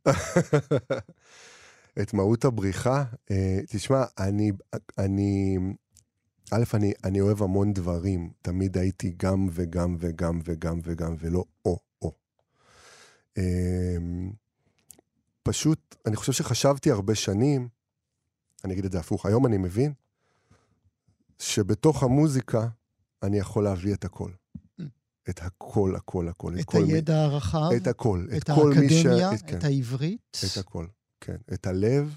את 2.03 2.15
מהות 2.15 2.45
הבריחה? 2.45 3.05
אה, 3.31 3.61
תשמע, 3.69 4.05
אני, 4.19 4.53
אני, 4.99 5.57
א', 6.53 6.65
אני, 6.75 6.93
אני 7.05 7.21
אוהב 7.21 7.43
המון 7.43 7.73
דברים. 7.73 8.31
תמיד 8.43 8.79
הייתי 8.79 9.15
גם 9.17 9.49
וגם 9.53 9.97
וגם 9.99 10.41
וגם 10.45 10.81
וגם, 10.85 11.15
ולא 11.19 11.45
או-או. 11.65 12.13
אה, 13.39 13.97
פשוט, 15.43 15.97
אני 16.07 16.17
חושב 16.17 16.33
שחשבתי 16.33 16.91
הרבה 16.91 17.15
שנים, 17.15 17.69
אני 18.65 18.73
אגיד 18.73 18.85
את 18.85 18.93
זה 18.93 18.99
הפוך, 18.99 19.27
היום 19.27 19.47
אני 19.47 19.57
מבין, 19.57 19.93
שבתוך 21.39 22.03
המוזיקה 22.03 22.69
אני 23.23 23.39
יכול 23.39 23.65
להביא 23.65 23.95
את 23.95 24.05
הכל. 24.05 24.31
Mm. 25.31 25.33
את 25.33 25.41
הכל, 25.43 25.95
הכל, 25.97 26.29
הכל. 26.29 26.55
את 26.61 26.75
מי- 26.75 26.93
הידע 26.93 27.23
הרחב, 27.23 27.71
את 27.77 27.87
הכל. 27.87 28.27
את 28.37 28.45
כל 28.45 28.73
מי 28.81 28.89
ש- 28.91 29.07
האקדמיה, 29.07 29.39
כן. 29.47 29.59
את 29.59 29.65
העברית. 29.65 30.39
את 30.53 30.57
הכל, 30.59 30.87
כן. 31.21 31.37
את 31.55 31.67
הלב, 31.67 32.17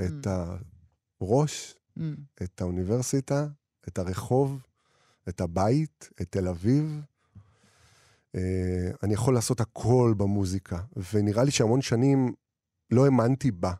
את 0.00 0.26
הראש, 1.20 1.74
Mm. 1.98 2.02
את 2.42 2.60
האוניברסיטה, 2.60 3.46
את 3.88 3.98
הרחוב, 3.98 4.62
את 5.28 5.40
הבית, 5.40 6.08
את 6.22 6.26
תל 6.30 6.48
אביב. 6.48 7.00
אה, 8.34 8.40
אני 9.02 9.14
יכול 9.14 9.34
לעשות 9.34 9.60
הכל 9.60 10.14
במוזיקה, 10.16 10.78
ונראה 11.14 11.44
לי 11.44 11.50
שהמון 11.50 11.82
שנים 11.82 12.32
לא 12.90 13.04
האמנתי 13.04 13.50
בה, 13.50 13.72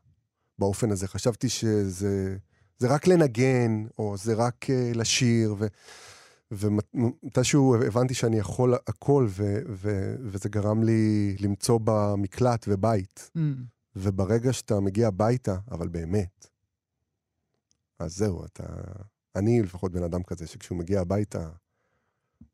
באופן 0.58 0.90
הזה. 0.90 1.08
חשבתי 1.08 1.48
שזה 1.48 2.36
זה 2.78 2.88
רק 2.88 3.06
לנגן, 3.06 3.84
או 3.98 4.16
זה 4.16 4.34
רק 4.34 4.70
אה, 4.70 4.92
לשיר, 4.94 5.54
ו... 5.58 5.66
ומתישהו 6.52 7.75
הבנתי 7.87 8.14
שאני 8.14 8.38
יכול 8.38 8.75
הכל, 8.87 9.26
ו- 9.28 9.62
ו- 9.68 10.14
וזה 10.21 10.49
גרם 10.49 10.82
לי 10.82 11.37
למצוא 11.40 11.78
בה 11.78 12.14
מקלט 12.18 12.64
ובית. 12.68 13.30
Mm. 13.37 13.40
וברגע 13.97 14.52
שאתה 14.52 14.80
מגיע 14.80 15.09
הביתה, 15.09 15.56
אבל 15.71 15.88
באמת, 15.88 16.47
אז 17.99 18.16
זהו, 18.16 18.44
אתה... 18.44 18.64
אני 19.37 19.62
לפחות 19.62 19.92
בן 19.92 20.02
אדם 20.02 20.23
כזה, 20.23 20.47
שכשהוא 20.47 20.78
מגיע 20.78 21.00
הביתה, 21.00 21.50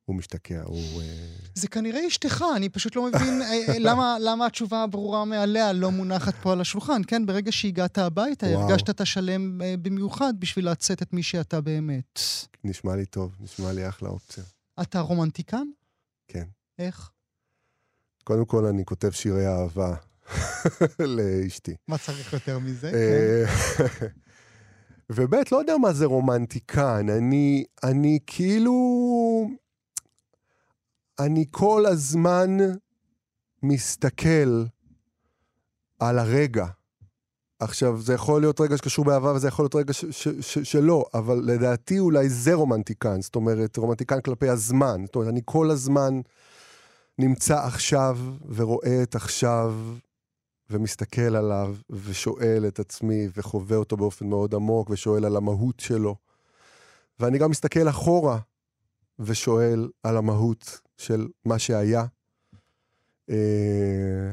הוא 0.09 0.17
משתקע, 0.17 0.63
הוא... 0.65 1.03
אה, 1.03 1.27
זה 1.55 1.69
כנראה 1.69 2.07
אשתך, 2.07 2.45
אני 2.57 2.69
פשוט 2.69 2.97
לא 2.97 3.07
מבין 3.07 3.43
אה, 3.43 3.53
אה, 3.69 3.79
למה, 3.89 4.17
למה 4.21 4.47
התשובה 4.47 4.83
הברורה 4.83 5.25
מעליה 5.25 5.73
לא 5.73 5.91
מונחת 5.91 6.35
פה 6.43 6.53
על 6.53 6.61
השולחן. 6.61 7.03
כן, 7.07 7.27
ברגע 7.27 7.53
שהגעת 7.53 7.99
הביתה, 7.99 8.47
וואו. 8.47 8.61
הרגשת 8.61 8.91
את 8.91 9.01
השלם 9.01 9.61
במיוחד 9.83 10.35
בשביל 10.39 10.71
לצאת 10.71 11.03
את 11.03 11.13
מי 11.13 11.23
שאתה 11.23 11.61
באמת. 11.61 12.21
נשמע 12.65 12.97
לי 12.97 13.07
טוב, 13.07 13.37
נשמע 13.41 13.73
לי 13.73 13.89
אחלה 13.89 14.09
אופציה. 14.09 14.45
אתה 14.83 15.01
רומנטיקן? 15.01 15.67
כן. 16.29 16.45
איך? 16.79 17.11
קודם 18.25 18.45
כל, 18.45 18.65
אני 18.65 18.85
כותב 18.85 19.11
שירי 19.11 19.47
אהבה 19.47 19.95
לאשתי. 21.17 21.75
מה 21.89 21.99
צריך 21.99 22.33
יותר 22.33 22.59
מזה? 22.59 22.91
כן. 22.91 24.07
וב' 25.13 25.35
לא 25.53 25.57
יודע 25.57 25.77
מה 25.77 25.93
זה 25.93 26.05
רומנטיקן, 26.05 27.09
אני, 27.09 27.65
אני 27.83 28.19
כאילו... 28.27 28.75
אני 31.19 31.45
כל 31.51 31.87
הזמן 31.87 32.57
מסתכל 33.63 34.65
על 35.99 36.19
הרגע. 36.19 36.67
עכשיו, 37.61 38.01
זה 38.01 38.15
יכול 38.15 38.41
להיות 38.41 38.61
רגע 38.61 38.77
שקשור 38.77 39.05
באהבה 39.05 39.33
וזה 39.33 39.49
יכול 39.49 39.63
להיות 39.63 39.75
רגע 39.75 39.93
ש- 39.93 40.05
ש- 40.05 40.29
ש- 40.29 40.59
שלא, 40.59 41.05
אבל 41.15 41.41
לדעתי 41.45 41.99
אולי 41.99 42.29
זה 42.29 42.55
רומנטיקן, 42.55 43.21
זאת 43.21 43.37
אומרת, 43.37 43.77
רומנטיקן 43.77 44.21
כלפי 44.21 44.49
הזמן. 44.49 45.03
זאת 45.07 45.15
אומרת, 45.15 45.29
אני 45.29 45.41
כל 45.45 45.71
הזמן 45.71 46.21
נמצא 47.19 47.59
עכשיו 47.59 48.19
ורואה 48.55 49.03
את 49.03 49.15
עכשיו 49.15 49.75
ומסתכל 50.71 51.37
עליו 51.37 51.77
ושואל 51.91 52.65
את 52.69 52.79
עצמי 52.79 53.29
וחווה 53.37 53.77
אותו 53.77 53.97
באופן 53.97 54.27
מאוד 54.27 54.55
עמוק 54.55 54.91
ושואל 54.91 55.25
על 55.25 55.37
המהות 55.37 55.81
שלו. 55.81 56.17
ואני 57.21 57.39
גם 57.39 57.51
מסתכל 57.51 57.89
אחורה 57.89 58.39
ושואל 59.19 59.89
על 60.03 60.17
המהות 60.17 60.81
של 60.99 61.29
מה 61.45 61.59
שהיה. 61.59 62.05
Uh, 63.31 63.33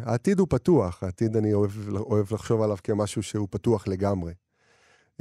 העתיד 0.05 0.39
הוא 0.39 0.47
פתוח, 0.49 1.03
העתיד 1.03 1.35
אני 1.35 1.53
אוהב, 1.53 1.71
אוהב 1.89 2.33
לחשוב 2.33 2.61
עליו 2.61 2.77
כמשהו 2.83 3.23
שהוא 3.23 3.47
פתוח 3.51 3.87
לגמרי. 3.87 4.33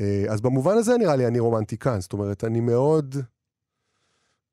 Uh, 0.01 0.03
אז 0.31 0.41
במובן 0.41 0.77
הזה 0.77 0.99
נראה 0.99 1.17
לי 1.17 1.27
אני 1.27 1.39
רומנטיקן, 1.39 2.01
זאת 2.01 2.13
אומרת, 2.13 2.45
אני 2.45 2.61
מאוד, 2.61 3.17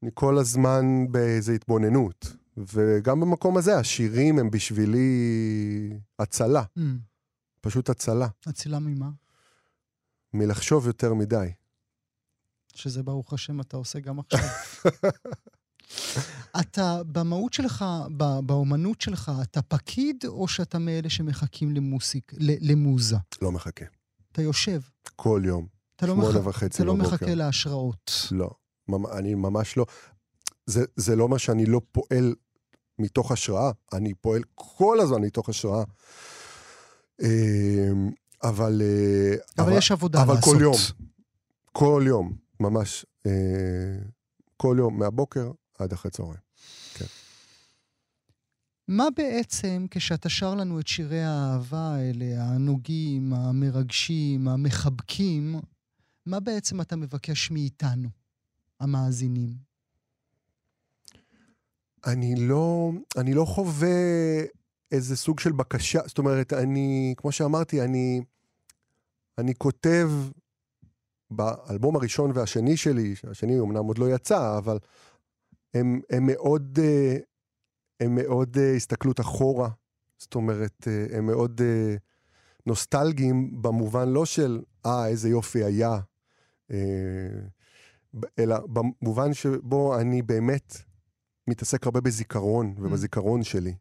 אני 0.04 0.12
כל 0.14 0.38
הזמן 0.38 0.86
באיזו 1.12 1.52
התבוננות. 1.52 2.34
וגם 2.58 3.20
במקום 3.20 3.58
הזה, 3.58 3.78
השירים 3.78 4.40
הם 4.40 4.52
בשבילי 4.52 6.00
הצלה. 6.20 6.64
Mm. 6.78 6.82
פשוט 7.62 7.90
הצלה. 7.90 8.28
אצילה 8.50 8.80
ממה? 8.80 9.10
מלחשוב 10.34 10.88
יותר 10.88 11.14
מדי. 11.14 11.52
שזה 12.74 13.04
ברוך 13.04 13.34
השם 13.34 13.62
אתה 13.62 13.78
עושה 13.78 14.00
גם 14.00 14.20
עכשיו. 14.20 14.40
אתה, 16.60 17.02
במהות 17.12 17.54
שלך, 17.54 17.86
באומנות 18.44 19.02
שלך, 19.02 19.32
אתה 19.42 19.62
פקיד 19.62 20.26
או 20.28 20.48
שאתה 20.48 20.80
מאלה 20.80 21.10
שמחכים 21.10 21.76
למוסיק, 21.76 22.34
למוזה? 22.40 23.18
לא 23.42 23.52
מחכה. 23.52 23.86
אתה 24.32 24.42
יושב. 24.42 24.82
כל 25.16 25.42
יום. 25.46 25.68
אתה 25.96 26.06
לא, 26.06 26.16
מח... 26.16 26.36
וחצי 26.44 26.78
אתה 26.78 26.84
לא. 26.84 26.96
מחכה 26.96 27.36
להשראות. 27.36 28.12
לא. 28.32 28.50
אני 29.18 29.36
ממש 29.36 29.78
לא. 29.78 29.86
זה, 30.66 30.86
זה 30.96 31.16
לא 31.16 31.24
אומר 31.24 31.38
שאני 31.38 31.66
לא 31.66 31.82
פועל 31.92 32.36
מתוך 33.00 33.32
השראה, 33.32 33.72
אני 33.94 34.14
פועל 34.14 34.42
כל 34.56 35.00
הזמן 35.00 35.22
מתוך 35.22 35.50
השראה. 35.50 35.84
אמ, 37.22 37.28
אבל... 38.44 38.82
אה, 38.82 39.36
אבל, 39.58 39.70
אבל 39.70 39.78
יש 39.78 39.92
עבודה 39.92 40.22
אבל 40.22 40.34
לעשות. 40.34 40.54
כל 40.54 40.62
יום. 40.62 40.76
כל 41.72 42.04
יום, 42.08 42.34
ממש. 42.60 43.06
אה, 43.26 43.32
כל 44.58 44.76
יום, 44.80 45.00
מהבוקר 45.00 45.52
עד 45.82 45.94
אחרי 45.94 46.12
צהריים. 46.12 46.40
כן. 46.94 47.06
מה 48.88 49.08
בעצם, 49.18 49.86
כשאתה 49.92 50.30
שר 50.30 50.56
לנו 50.56 50.80
את 50.80 50.88
שירי 50.88 51.24
האהבה 51.24 51.96
האלה, 51.96 52.44
הנוגים, 52.44 53.34
המרגשים, 53.34 54.48
המחבקים, 54.48 55.56
מה 56.26 56.40
בעצם 56.40 56.82
אתה 56.82 56.96
מבקש 56.96 57.52
מאיתנו, 57.52 58.10
המאזינים? 58.80 59.54
אני 62.06 62.36
לא, 62.36 62.92
אני 63.18 63.34
לא 63.34 63.46
חווה 63.46 63.90
איזה 64.92 65.18
סוג 65.18 65.40
של 65.40 65.52
בקשה, 65.52 66.00
זאת 66.06 66.18
אומרת, 66.18 66.54
אני, 66.54 67.14
כמו 67.18 67.32
שאמרתי, 67.32 67.82
אני, 67.82 68.22
אני 69.38 69.56
כותב 69.56 70.10
באלבום 71.32 71.96
הראשון 71.96 72.32
והשני 72.34 72.78
שלי, 72.78 73.16
השני 73.32 73.60
אמנם 73.60 73.86
עוד 73.86 73.98
לא 73.98 74.16
יצא, 74.16 74.58
אבל 74.58 74.78
הם, 75.74 76.02
הם 76.10 76.26
מאוד, 76.26 76.80
אה, 76.82 77.18
הם 78.00 78.16
מאוד 78.16 78.58
אה, 78.58 78.76
הסתכלות 78.76 79.20
אחורה, 79.20 79.70
זאת 80.18 80.36
אומרת, 80.36 80.88
אה, 80.88 81.18
הם 81.18 81.26
מאוד 81.26 81.62
נוסטלגיים 82.66 83.62
במובן 83.62 84.10
לא 84.10 84.26
של, 84.26 84.62
אה, 84.86 85.08
איזה 85.08 85.30
יופי 85.30 85.64
היה, 85.64 86.00
אלא 88.40 88.58
במובן 88.68 89.34
שבו 89.34 90.00
אני 90.00 90.22
באמת 90.22 90.78
מתעסק 91.48 91.86
הרבה 91.86 92.02
בזיכרון 92.02 92.76
Mm. 92.78 92.82
ובזיכרון 92.82 93.44
שלי. 93.44 93.74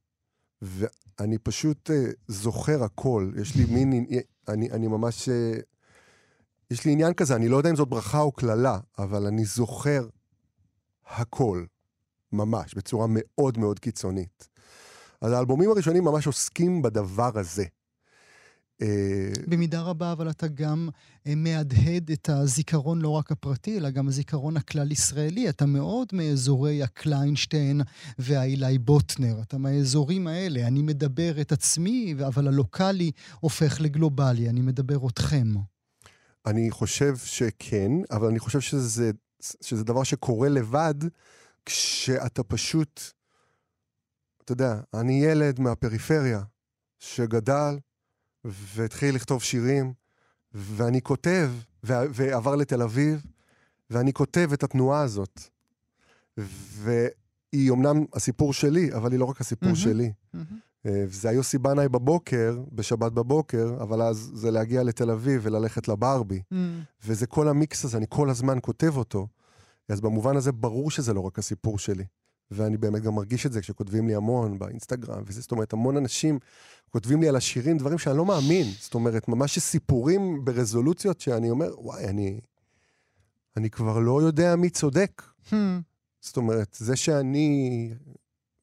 ואני 0.63 1.39
פשוט 1.39 1.91
uh, 1.91 1.93
זוכר 2.29 2.85
הכל. 2.85 3.33
יש 3.41 3.57
לי 3.57 3.65
מין, 3.65 4.07
אני, 4.49 4.71
אני 4.71 4.87
ממש, 4.87 5.29
uh, 5.29 5.63
יש 6.71 6.85
לי 6.85 6.93
עניין 6.93 7.15
כזה, 7.15 7.37
אני 7.37 7.49
לא 7.49 7.57
יודע 7.57 7.71
אם 7.71 7.77
זאת 7.77 7.89
ברכה 7.89 8.21
או 8.21 8.33
קללה, 8.33 8.79
אבל 8.99 9.27
אני 9.27 9.45
זוכר 9.45 10.09
הכל, 11.07 11.65
ממש, 12.33 12.75
בצורה 12.75 13.07
מאוד 13.09 13.59
מאוד 13.59 13.79
קיצונית. 13.79 14.49
אז 15.21 15.33
האלבומים 15.33 15.71
הראשונים 15.71 16.05
ממש 16.05 16.27
עוסקים 16.27 16.83
בדבר 16.83 17.39
הזה. 17.39 17.65
אה, 18.83 19.33
במידה 19.49 19.81
רבה, 19.81 20.13
אבל 20.13 20.31
אתה 20.31 20.49
גם 20.49 20.89
אה, 21.27 21.35
מהדהד 21.35 22.11
את 22.11 22.29
הזיכרון 22.29 23.01
לא 23.01 23.09
רק 23.09 23.33
הפרטי, 23.33 23.79
אלא 23.79 23.91
גם 23.91 24.09
הזיכרון 24.09 24.57
הכלל-ישראלי. 24.57 25.49
אתה 25.49 25.67
מאוד 25.67 26.09
מאזורי 26.13 26.83
הקליינשטיין 26.83 27.81
והאילי 28.19 28.79
בוטנר. 28.79 29.37
אתה 29.43 29.59
מהאזורים 29.59 30.27
האלה. 30.27 30.67
אני 30.67 30.83
מדבר 30.83 31.41
את 31.41 31.53
עצמי, 31.53 32.15
אבל 32.27 32.49
הלוקאלי 32.49 33.11
הופך 33.41 33.81
לגלובלי. 33.81 34.49
אני 34.49 34.61
מדבר 34.61 35.09
אתכם. 35.09 35.49
אני 36.47 36.71
חושב 36.71 37.17
שכן, 37.17 37.93
אבל 38.11 38.29
אני 38.29 38.39
חושב 38.39 38.61
שזה, 38.61 39.11
שזה 39.61 39.85
דבר 39.85 40.03
שקורה 40.03 40.49
לבד 40.49 40.95
כשאתה 41.67 42.43
פשוט, 42.43 43.01
אתה 44.45 44.53
יודע, 44.53 44.81
אני 44.95 45.25
ילד 45.25 45.61
מהפריפריה 45.61 46.43
שגדל 46.99 47.79
והתחיל 48.45 49.15
לכתוב 49.15 49.43
שירים, 49.43 49.93
ואני 50.53 51.03
כותב, 51.03 51.51
ועבר 51.83 52.57
לתל 52.57 52.83
אביב, 52.83 53.27
ואני 53.91 54.13
כותב 54.13 54.51
את 54.53 54.63
התנועה 54.63 55.01
הזאת. 55.01 55.41
והיא 56.37 57.71
אמנם 57.71 58.05
הסיפור 58.13 58.53
שלי, 58.53 58.93
אבל 58.95 59.13
היא 59.13 59.21
לא 59.21 59.25
רק 59.25 59.41
הסיפור 59.41 59.73
mm-hmm. 59.73 59.77
שלי. 59.77 60.13
Mm-hmm. 60.35 60.89
זה 61.07 61.31
יוסי 61.31 61.59
בנאי 61.59 61.89
בבוקר, 61.89 62.59
בשבת 62.73 63.13
בבוקר, 63.13 63.77
אבל 63.83 64.03
אז 64.03 64.31
זה 64.35 64.51
להגיע 64.51 64.83
לתל 64.83 65.11
אביב 65.11 65.41
וללכת 65.45 65.89
לברבי. 65.89 66.43
Mm. 66.53 66.57
וזה 67.05 67.27
כל 67.27 67.49
המיקס 67.49 67.85
הזה, 67.85 67.99
אני 67.99 68.07
כל 68.09 68.31
הזמן 68.31 68.59
כותב 68.63 68.97
אותו. 68.97 69.27
אז 69.93 70.01
במובן 70.01 70.37
הזה 70.37 70.53
ברור 70.53 70.91
שזה 70.91 71.15
לא 71.15 71.21
רק 71.21 71.39
הסיפור 71.39 71.79
שלי. 71.79 72.05
ואני 72.51 72.77
באמת 72.77 73.03
גם 73.03 73.15
מרגיש 73.15 73.47
את 73.47 73.53
זה 73.53 73.61
כשכותבים 73.61 74.09
לי 74.09 74.15
המון 74.15 74.59
באינסטגרם, 74.59 75.23
וזה, 75.27 75.41
זאת 75.41 75.53
אומרת, 75.53 75.73
המון 75.73 75.97
אנשים 75.97 76.39
כותבים 76.89 77.21
לי 77.21 77.29
על 77.29 77.37
השירים 77.37 77.79
דברים 77.79 77.99
שאני 77.99 78.17
לא 78.17 78.25
מאמין. 78.25 78.67
זאת 78.81 78.95
אומרת, 78.95 79.29
ממש 79.29 79.59
סיפורים 79.59 80.45
ברזולוציות 80.45 81.21
שאני 81.21 81.51
אומר, 81.51 81.71
וואי, 81.79 82.05
אני, 82.05 82.41
אני 83.57 83.71
כבר 83.71 83.99
לא 83.99 84.23
יודע 84.23 84.57
מי 84.57 84.71
צודק. 84.71 85.23
Hmm. 85.51 85.55
זאת 86.21 86.37
אומרת, 86.37 86.77
זה 86.81 86.97
שאני 86.97 87.91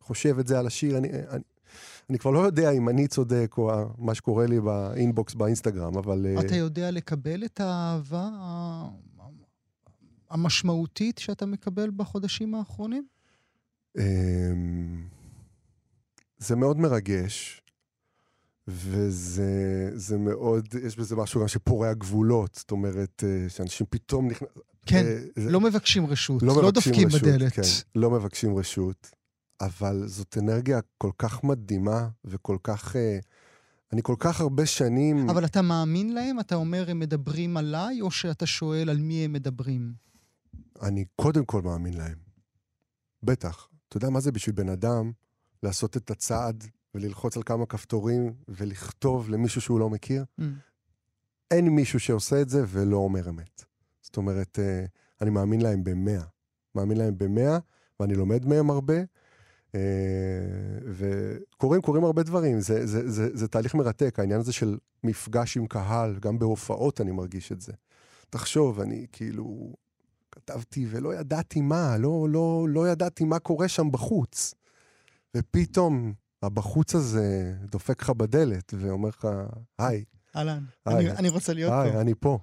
חושב 0.01 0.39
את 0.39 0.47
זה 0.47 0.59
על 0.59 0.67
השיר, 0.67 0.97
אני, 0.97 1.09
אני, 1.29 1.43
אני 2.09 2.19
כבר 2.19 2.31
לא 2.31 2.39
יודע 2.39 2.71
אם 2.71 2.89
אני 2.89 3.07
צודק 3.07 3.55
או 3.57 3.71
מה 3.97 4.15
שקורה 4.15 4.45
לי 4.45 4.61
באינבוקס 4.61 5.33
באינסטגרם, 5.33 5.97
אבל... 5.97 6.25
אה, 6.25 6.41
אתה 6.41 6.55
יודע 6.55 6.91
לקבל 6.91 7.45
את 7.45 7.59
האהבה 7.59 8.29
המשמעותית 10.29 11.17
שאתה 11.17 11.45
מקבל 11.45 11.91
בחודשים 11.95 12.55
האחרונים? 12.55 13.07
אמ, 13.97 15.07
זה 16.37 16.55
מאוד 16.55 16.77
מרגש, 16.77 17.61
וזה 18.67 20.17
מאוד, 20.17 20.67
יש 20.83 20.97
בזה 20.97 21.15
משהו 21.15 21.41
גם 21.41 21.47
שפורע 21.47 21.93
גבולות, 21.93 22.55
זאת 22.55 22.71
אומרת, 22.71 23.23
אה, 23.27 23.49
שאנשים 23.49 23.87
פתאום 23.89 24.27
נכנסים... 24.27 24.61
כן, 24.85 25.05
אה, 25.05 25.19
זה, 25.35 25.51
לא 25.51 25.61
מבקשים 25.61 26.05
רשות, 26.05 26.43
לא, 26.43 26.63
לא 26.63 26.71
דופקים 26.71 27.07
רשות, 27.07 27.21
בדלת. 27.21 27.53
כן, 27.53 27.61
לא 27.95 28.11
מבקשים 28.11 28.57
רשות, 28.57 29.11
אבל 29.61 30.03
זאת 30.05 30.37
אנרגיה 30.37 30.79
כל 30.97 31.11
כך 31.17 31.43
מדהימה 31.43 32.07
וכל 32.25 32.57
כך... 32.63 32.95
אה, 32.95 33.19
אני 33.93 34.01
כל 34.03 34.15
כך 34.19 34.41
הרבה 34.41 34.65
שנים... 34.65 35.29
אבל 35.29 35.45
אתה 35.45 35.61
מאמין 35.61 36.13
להם? 36.13 36.39
אתה 36.39 36.55
אומר, 36.55 36.89
הם 36.89 36.99
מדברים 36.99 37.57
עליי, 37.57 38.01
או 38.01 38.11
שאתה 38.11 38.45
שואל 38.45 38.89
על 38.89 38.97
מי 38.97 39.25
הם 39.25 39.33
מדברים? 39.33 39.93
אני 40.81 41.05
קודם 41.15 41.45
כל 41.45 41.61
מאמין 41.61 41.93
להם. 41.93 42.17
בטח. 43.23 43.69
אתה 43.87 43.97
יודע 43.97 44.09
מה 44.09 44.19
זה 44.19 44.31
בשביל 44.31 44.55
בן 44.55 44.69
אדם 44.69 45.11
לעשות 45.63 45.97
את 45.97 46.11
הצעד 46.11 46.63
וללחוץ 46.95 47.37
על 47.37 47.43
כמה 47.43 47.65
כפתורים 47.65 48.33
ולכתוב 48.47 49.29
למישהו 49.29 49.61
שהוא 49.61 49.79
לא 49.79 49.89
מכיר? 49.89 50.25
Mm. 50.41 50.43
אין 51.51 51.69
מישהו 51.69 51.99
שעושה 51.99 52.41
את 52.41 52.49
זה 52.49 52.63
ולא 52.67 52.97
אומר 52.97 53.29
אמת. 53.29 53.63
זאת 54.01 54.17
אומרת, 54.17 54.59
אה, 54.59 54.85
אני 55.21 55.29
מאמין 55.29 55.61
להם 55.61 55.83
במאה. 55.83 56.23
מאמין 56.75 56.97
להם 56.97 57.17
במאה, 57.17 57.57
ואני 57.99 58.15
לומד 58.15 58.45
מהם 58.45 58.69
הרבה, 58.69 58.97
אה, 59.75 59.79
וקורים, 60.85 61.81
קורים 61.81 62.03
הרבה 62.03 62.23
דברים. 62.23 62.59
זה, 62.59 62.85
זה, 62.87 63.09
זה, 63.11 63.37
זה 63.37 63.47
תהליך 63.47 63.75
מרתק, 63.75 64.19
העניין 64.19 64.39
הזה 64.39 64.53
של 64.53 64.77
מפגש 65.03 65.57
עם 65.57 65.67
קהל, 65.67 66.19
גם 66.19 66.39
בהופעות 66.39 67.01
אני 67.01 67.11
מרגיש 67.11 67.51
את 67.51 67.61
זה. 67.61 67.73
תחשוב, 68.29 68.79
אני 68.79 69.07
כאילו 69.11 69.73
כתבתי 70.37 70.87
ולא 70.89 71.15
ידעתי 71.15 71.61
מה, 71.61 71.97
לא, 71.97 72.27
לא, 72.29 72.65
לא 72.69 72.89
ידעתי 72.89 73.23
מה 73.23 73.39
קורה 73.39 73.67
שם 73.67 73.91
בחוץ. 73.91 74.53
ופתאום 75.37 76.13
הבחוץ 76.43 76.95
הזה 76.95 77.55
דופק 77.71 78.01
לך 78.01 78.09
בדלת 78.09 78.73
ואומר 78.77 79.09
לך, 79.09 79.27
היי. 79.79 80.03
אהלן, 80.35 80.63
אני, 80.87 81.11
אני 81.11 81.29
רוצה 81.29 81.53
להיות 81.53 81.71
היי, 81.73 81.83
פה. 81.83 81.93
היי, 81.93 82.01
אני 82.01 82.13
פה. 82.19 82.39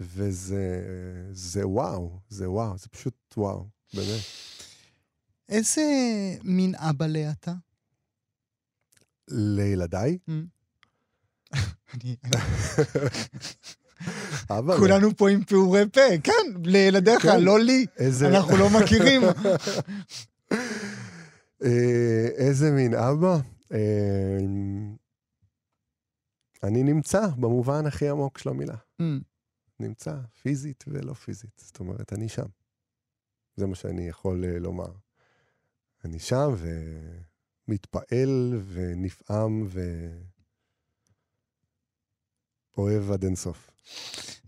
וזה 0.00 0.82
זה 1.32 1.68
וואו, 1.68 2.18
זה 2.28 2.50
וואו, 2.50 2.78
זה 2.78 2.88
פשוט 2.88 3.34
וואו, 3.36 3.66
באמת. 3.94 4.20
איזה 5.48 5.82
מין 6.42 6.74
אבא 6.74 7.06
אתה? 7.32 7.52
לילדיי? 9.28 10.18
Mm. 10.28 10.32
אני- 11.94 12.16
כולנו 14.78 15.16
פה 15.16 15.30
עם 15.30 15.44
פעורי 15.44 15.84
פה, 15.92 16.00
כן, 16.24 16.60
לילדיך, 16.64 17.22
כן. 17.22 17.40
לא 17.40 17.60
לי, 17.60 17.86
איזה... 17.96 18.28
אנחנו 18.28 18.56
לא 18.56 18.68
מכירים. 18.80 19.22
אה, 21.64 22.28
איזה 22.36 22.70
מין 22.70 22.94
אבא. 22.94 23.38
אה, 23.72 24.38
אני 26.62 26.82
נמצא 26.82 27.26
במובן 27.26 27.86
הכי 27.86 28.08
עמוק 28.08 28.38
של 28.38 28.48
המילה. 28.48 28.76
אמ, 29.00 29.20
נמצא, 29.80 30.16
פיזית 30.42 30.84
ולא 30.88 31.12
פיזית. 31.12 31.62
זאת 31.64 31.80
אומרת, 31.80 32.12
אני 32.12 32.28
שם. 32.28 32.46
זה 33.56 33.66
מה 33.66 33.74
שאני 33.74 34.08
יכול 34.08 34.44
אה, 34.44 34.58
לומר. 34.58 34.92
אני 36.04 36.18
שם 36.18 36.54
ומתפעל 37.68 38.60
ונפעם 38.72 39.68
ואוהב 42.76 43.10
עד 43.10 43.24
אינסוף. 43.24 43.71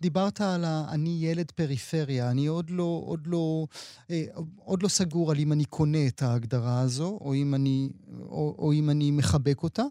דיברת 0.01 0.41
על 0.41 0.65
ה... 0.65 0.87
אני 0.91 1.19
ילד 1.21 1.51
פריפריה, 1.51 2.31
אני 2.31 2.47
עוד 2.47 2.71
לא, 2.71 3.03
עוד 3.07 3.27
לא, 3.27 3.67
אה, 4.11 4.25
עוד 4.57 4.83
לא 4.83 4.89
סגור 4.89 5.31
על 5.31 5.39
אם 5.39 5.53
אני 5.53 5.65
קונה 5.65 6.07
את 6.07 6.23
ההגדרה 6.23 6.81
הזו, 6.81 7.19
או 7.21 7.35
אם 7.35 7.55
אני, 7.55 7.89
או, 8.21 8.55
או 8.59 8.73
אם 8.73 8.91
אני 8.91 9.11
מחבק 9.11 9.63
אותה. 9.63 9.83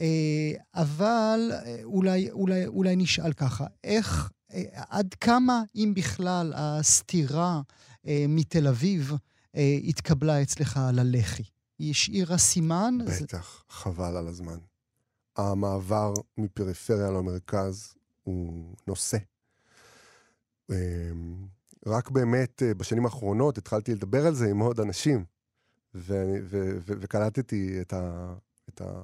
אה, 0.00 0.52
אבל 0.74 1.50
אה, 1.52 1.80
אולי, 1.84 2.30
אולי, 2.30 2.66
אולי 2.66 2.96
נשאל 2.96 3.32
ככה, 3.32 3.66
איך, 3.84 4.30
עד 4.74 5.14
כמה, 5.14 5.62
אם 5.76 5.92
בכלל, 5.96 6.52
הסתירה 6.56 7.60
אה, 8.06 8.24
מתל 8.28 8.66
אביב 8.66 9.12
אה, 9.56 9.78
התקבלה 9.84 10.42
אצלך 10.42 10.76
על 10.76 10.98
הלח"י? 10.98 11.42
היא 11.78 11.90
השאירה 11.90 12.38
סימן? 12.38 12.98
זה- 13.06 13.24
בטח, 13.24 13.64
חבל 13.68 14.16
על 14.16 14.28
הזמן. 14.28 14.58
המעבר 15.36 16.12
מפריפריה 16.38 17.10
למרכז 17.10 17.94
הוא 18.30 18.74
נושא. 18.88 19.18
אמ, 20.70 21.46
רק 21.86 22.10
באמת 22.10 22.62
אה, 22.62 22.74
בשנים 22.74 23.04
האחרונות 23.04 23.58
התחלתי 23.58 23.94
לדבר 23.94 24.26
על 24.26 24.34
זה 24.34 24.50
עם 24.50 24.58
עוד 24.58 24.80
אנשים, 24.80 25.24
ו- 25.94 26.36
ו- 26.44 26.76
ו- 26.80 26.94
וקלטתי 27.00 27.80
את, 27.80 27.92
ה- 27.92 28.34
את, 28.68 28.80
ה- 28.80 29.02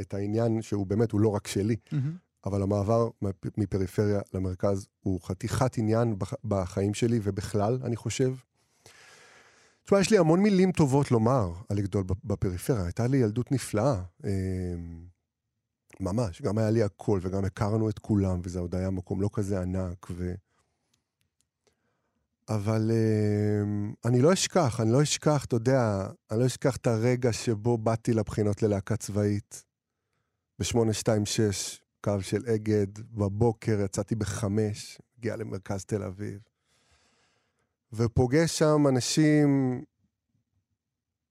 את 0.00 0.14
העניין 0.14 0.62
שהוא 0.62 0.86
באמת, 0.86 1.12
הוא 1.12 1.20
לא 1.20 1.28
רק 1.28 1.46
שלי, 1.46 1.76
מהמם. 1.92 2.16
אבל 2.46 2.62
המעבר 2.62 3.08
מפ- 3.22 3.58
מפריפריה 3.58 4.20
למרכז 4.34 4.86
הוא 5.00 5.20
חתיכת 5.20 5.78
עניין 5.78 6.18
בח- 6.18 6.34
בחיים 6.44 6.94
שלי 6.94 7.20
ובכלל, 7.22 7.78
אני 7.84 7.96
חושב. 7.96 8.34
תשמע, 9.84 10.00
יש 10.00 10.10
לי 10.10 10.18
המון 10.18 10.40
מילים 10.42 10.72
טובות 10.72 11.10
לומר 11.10 11.52
על 11.68 11.76
לגדול 11.76 12.04
בפ- 12.06 12.14
בפריפריה. 12.24 12.84
הייתה 12.84 13.06
לי 13.06 13.16
ילדות 13.16 13.52
נפלאה. 13.52 14.02
ממש, 16.00 16.42
גם 16.42 16.58
היה 16.58 16.70
לי 16.70 16.82
הכל, 16.82 17.18
וגם 17.22 17.44
הכרנו 17.44 17.90
את 17.90 17.98
כולם, 17.98 18.40
וזה 18.44 18.58
עוד 18.58 18.74
היה 18.74 18.90
מקום 18.90 19.20
לא 19.20 19.30
כזה 19.32 19.60
ענק, 19.60 20.06
ו... 20.10 20.34
אבל 22.48 22.90
אמ, 22.90 23.92
אני 24.04 24.22
לא 24.22 24.32
אשכח, 24.32 24.80
אני 24.80 24.92
לא 24.92 25.02
אשכח, 25.02 25.44
אתה 25.44 25.56
יודע, 25.56 26.06
אני 26.30 26.40
לא 26.40 26.46
אשכח 26.46 26.76
את 26.76 26.86
הרגע 26.86 27.32
שבו 27.32 27.78
באתי 27.78 28.12
לבחינות 28.12 28.62
ללהקה 28.62 28.96
צבאית, 28.96 29.64
ב-826, 30.58 31.80
קו 32.04 32.20
של 32.20 32.46
אגד, 32.46 32.98
בבוקר 32.98 33.80
יצאתי 33.84 34.14
בחמש, 34.14 34.98
הגיע 35.18 35.36
למרכז 35.36 35.84
תל 35.84 36.02
אביב, 36.02 36.40
ופוגש 37.92 38.58
שם 38.58 38.86
אנשים 38.88 39.82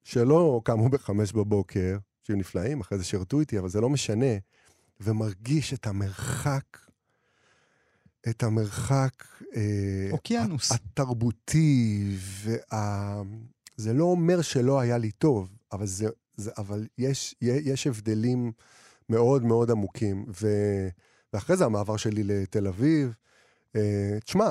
שלא 0.04 0.62
קמו 0.66 0.90
בחמש 0.90 1.34
בבוקר, 1.34 1.98
שהיו 2.24 2.38
נפלאים, 2.38 2.82
אחרי 2.82 2.98
זה 2.98 3.04
שירתו 3.04 3.40
איתי, 3.40 3.60
אבל 3.60 3.70
זה 3.70 3.82
לא 3.82 3.90
משנה, 3.90 4.36
ומרגיש 5.00 5.74
את 5.74 5.88
המרחק, 5.88 6.78
את 8.30 8.44
המרחק... 8.44 9.26
אה, 9.56 10.10
אוקיינוס. 10.12 10.72
התרבותי, 10.72 12.18
וה... 12.20 13.22
זה 13.78 13.94
לא 13.94 14.04
אומר 14.04 14.42
שלא 14.42 14.80
היה 14.80 14.98
לי 14.98 15.12
טוב, 15.12 15.56
אבל, 15.72 15.86
זה, 15.86 16.08
זה, 16.38 16.52
אבל 16.58 16.88
יש, 16.98 17.36
יש 17.42 17.88
הבדלים 17.88 18.52
מאוד 19.10 19.44
מאוד 19.44 19.72
עמוקים. 19.72 20.26
ו, 20.42 20.48
ואחרי 21.34 21.58
זה 21.58 21.66
המעבר 21.66 21.98
שלי 21.98 22.24
לתל 22.24 22.68
אביב, 22.68 23.14
אה, 23.76 24.18
תשמע, 24.24 24.50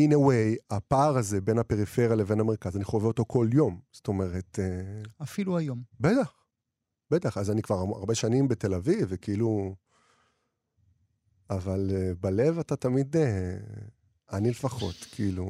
in 0.00 0.10
a 0.10 0.16
way, 0.16 0.58
הפער 0.70 1.16
הזה 1.16 1.40
בין 1.40 1.58
הפריפריה 1.58 2.14
לבין 2.14 2.40
המרכז, 2.40 2.76
אני 2.76 2.84
חווה 2.84 3.06
אותו 3.06 3.24
כל 3.28 3.48
יום. 3.52 3.80
זאת 3.92 4.08
אומרת, 4.08 4.58
אה, 4.62 5.02
אפילו 5.22 5.58
היום. 5.58 5.82
בטח, 6.00 6.32
בטח. 7.12 7.38
אז 7.38 7.50
אני 7.50 7.62
כבר 7.62 7.74
הרבה 7.74 8.14
שנים 8.14 8.48
בתל 8.48 8.74
אביב, 8.74 9.06
וכאילו... 9.08 9.74
אבל 11.50 11.90
uh, 11.90 12.18
בלב 12.20 12.58
אתה 12.58 12.76
תמיד, 12.76 13.16
uh, 13.16 13.18
אני 14.32 14.50
לפחות, 14.50 15.06
כאילו, 15.12 15.46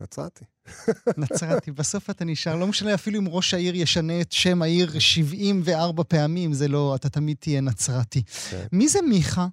נצרתי. 0.00 0.44
נצרתי, 1.22 1.72
בסוף 1.72 2.10
אתה 2.10 2.24
נשאר, 2.24 2.56
לא 2.56 2.66
משנה 2.66 2.94
אפילו 2.94 3.18
אם 3.18 3.28
ראש 3.28 3.54
העיר 3.54 3.76
ישנה 3.76 4.20
את 4.20 4.32
שם 4.32 4.62
העיר 4.62 4.98
74 4.98 6.04
פעמים, 6.04 6.52
זה 6.52 6.68
לא, 6.68 6.94
אתה 6.96 7.08
תמיד 7.08 7.36
תהיה 7.40 7.60
נצרתי. 7.60 8.22
כן. 8.50 8.66
מי 8.72 8.88
זה 8.88 8.98
מיכה? 9.02 9.46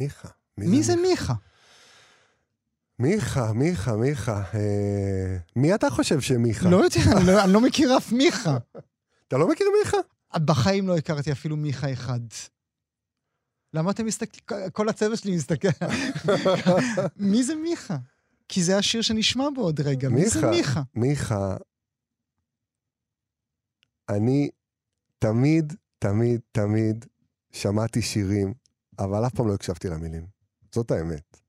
מיכה. 0.00 0.28
מי 0.58 0.82
זה 0.82 0.96
מיכה? 0.96 1.34
מיכה, 2.98 3.52
מיכה, 3.52 3.96
מיכה. 3.96 4.42
אה, 4.54 5.36
מי 5.56 5.74
אתה 5.74 5.90
חושב 5.90 6.20
שמיכה? 6.20 6.68
לא 6.68 6.76
יודע, 6.76 7.12
אני 7.16 7.26
לא- 7.26 7.44
אני 7.44 7.52
לא 7.52 7.60
מכיר 7.60 7.96
אף 7.96 8.12
מיכה. 8.12 8.58
אתה 9.28 9.36
לא 9.36 9.48
מכיר 9.48 9.66
מיכה? 9.78 9.96
בחיים 10.44 10.88
לא 10.88 10.96
הכרתי 10.96 11.32
אפילו 11.32 11.56
מיכה 11.56 11.92
אחד. 11.92 12.20
למה 13.74 13.90
אתם 13.90 14.06
מסתכלים? 14.06 14.70
כל 14.70 14.88
הצוות 14.88 15.18
שלי 15.18 15.36
מסתכל. 15.36 15.68
מי 17.16 17.44
זה 17.44 17.54
מיכה? 17.54 17.96
כי 18.48 18.62
זה 18.62 18.78
השיר 18.78 19.02
שנשמע 19.02 19.44
בעוד 19.54 19.80
רגע. 19.80 20.08
מי 20.08 20.28
זה 20.28 20.40
מיכה. 20.50 20.50
מיכה? 20.50 20.82
מיכה, 20.94 21.56
אני 24.08 24.50
תמיד, 25.18 25.72
תמיד, 25.98 26.40
תמיד 26.52 27.04
שמעתי 27.52 28.02
שירים, 28.02 28.54
אבל 28.98 29.26
אף 29.26 29.34
פעם 29.34 29.48
לא 29.48 29.54
הקשבתי 29.54 29.88
למילים. 29.88 30.26
זאת 30.74 30.90
האמת. 30.90 31.40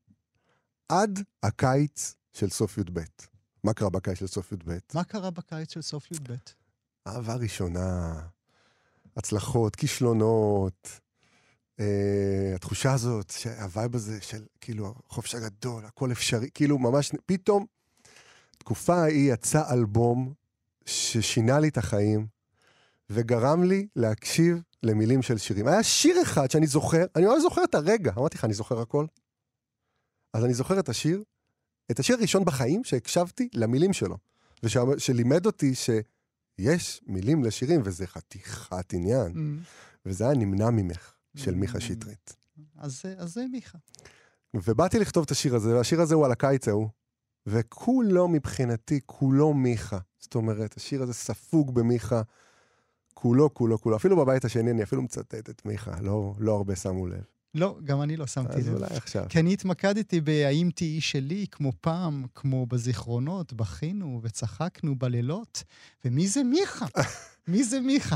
עד 0.89 1.19
הקיץ 1.43 2.15
של 2.33 2.49
סוף 2.49 2.77
י"ב. 2.77 2.99
מה 3.63 3.73
קרה 3.73 3.89
בקיץ 3.89 4.19
של 4.19 4.27
סוף 4.27 4.51
י"ב? 4.51 4.77
מה 4.93 5.03
קרה 5.03 5.31
בקיץ 5.31 5.73
של 5.73 5.81
סוף 5.81 6.11
י"ב? 6.11 6.35
אהבה 7.07 7.35
ראשונה, 7.35 8.19
הצלחות, 9.17 9.75
כישלונות, 9.75 10.99
אה, 11.79 12.51
התחושה 12.55 12.93
הזאת, 12.93 13.33
ה 13.61 13.68
vibe 13.68 13.95
הזה 13.95 14.21
של 14.21 14.45
כאילו 14.61 14.95
החופש 15.09 15.35
הגדול, 15.35 15.85
הכל 15.85 16.11
אפשרי, 16.11 16.49
כאילו 16.53 16.77
ממש, 16.77 17.11
פתאום, 17.25 17.65
תקופה 18.57 18.95
ההיא 18.95 19.33
יצא 19.33 19.73
אלבום 19.73 20.33
ששינה 20.85 21.59
לי 21.59 21.67
את 21.67 21.77
החיים, 21.77 22.27
וגרם 23.09 23.63
לי 23.63 23.87
להקשיב 23.95 24.61
למילים 24.83 25.21
של 25.21 25.37
שירים. 25.37 25.67
היה 25.67 25.83
שיר 25.83 26.21
אחד 26.21 26.51
שאני 26.51 26.67
זוכר, 26.67 27.05
אני 27.15 27.25
ממש 27.25 27.41
זוכר 27.41 27.63
את 27.63 27.75
הרגע, 27.75 28.11
אמרתי 28.17 28.37
לך, 28.37 28.45
אני 28.45 28.53
זוכר 28.53 28.81
הכל. 28.81 29.05
אז 30.33 30.45
אני 30.45 30.53
זוכר 30.53 30.79
את 30.79 30.89
השיר, 30.89 31.23
את 31.91 31.99
השיר 31.99 32.15
הראשון 32.15 32.45
בחיים 32.45 32.83
שהקשבתי 32.83 33.49
למילים 33.53 33.93
שלו, 33.93 34.17
ושלימד 34.63 35.45
אותי 35.45 35.75
ש... 35.75 35.89
יש 36.57 37.01
מילים 37.07 37.43
לשירים, 37.43 37.81
וזה 37.85 38.07
חתיכת 38.07 38.93
עניין. 38.93 39.31
Mm. 39.33 39.65
וזה 40.05 40.23
היה 40.23 40.33
נמנע 40.33 40.69
ממך, 40.69 41.13
של 41.35 41.55
מיכה 41.55 41.77
Mm. 41.77 41.81
שטרית. 41.81 42.35
אז 42.77 43.01
אז 43.17 43.33
זה 43.33 43.45
מיכה. 43.51 43.77
ובאתי 44.53 44.99
לכתוב 44.99 45.23
את 45.25 45.31
השיר 45.31 45.55
הזה, 45.55 45.75
והשיר 45.75 46.01
הזה 46.01 46.15
הוא 46.15 46.25
על 46.25 46.31
הקיץ 46.31 46.67
ההוא. 46.67 46.89
וכולו 47.47 48.27
מבחינתי, 48.27 48.99
כולו 49.05 49.53
מיכה. 49.53 49.97
זאת 50.19 50.35
אומרת, 50.35 50.77
השיר 50.77 51.03
הזה 51.03 51.13
ספוג 51.13 51.75
במיכה, 51.75 52.21
כולו, 53.13 53.53
כולו, 53.53 53.81
כולו. 53.81 53.95
אפילו 53.95 54.17
בבית 54.17 54.45
השני 54.45 54.71
אני 54.71 54.83
אפילו 54.83 55.01
מצטט 55.01 55.49
את 55.49 55.65
מיכה, 55.65 56.01
לא, 56.01 56.33
לא 56.39 56.55
הרבה 56.55 56.75
שמו 56.75 57.07
לב. 57.07 57.23
לא, 57.55 57.77
גם 57.83 58.01
אני 58.01 58.17
לא 58.17 58.27
שמתי 58.27 58.57
אז 58.57 58.67
לב. 58.67 58.75
אולי 58.75 58.95
עכשיו. 58.95 59.25
כי 59.29 59.39
אני 59.39 59.53
התמקדתי 59.53 60.21
ב"האם 60.21 60.69
תהיי 60.75 61.01
שלי", 61.01 61.45
כמו 61.51 61.71
פעם, 61.81 62.25
כמו 62.35 62.65
בזיכרונות, 62.65 63.53
בכינו 63.53 64.19
וצחקנו 64.23 64.95
בלילות, 64.99 65.63
ומי 66.05 66.27
זה 66.27 66.43
מיכה? 66.43 66.85
מי 67.47 67.63
זה 67.63 67.79
מיכה? 67.79 68.15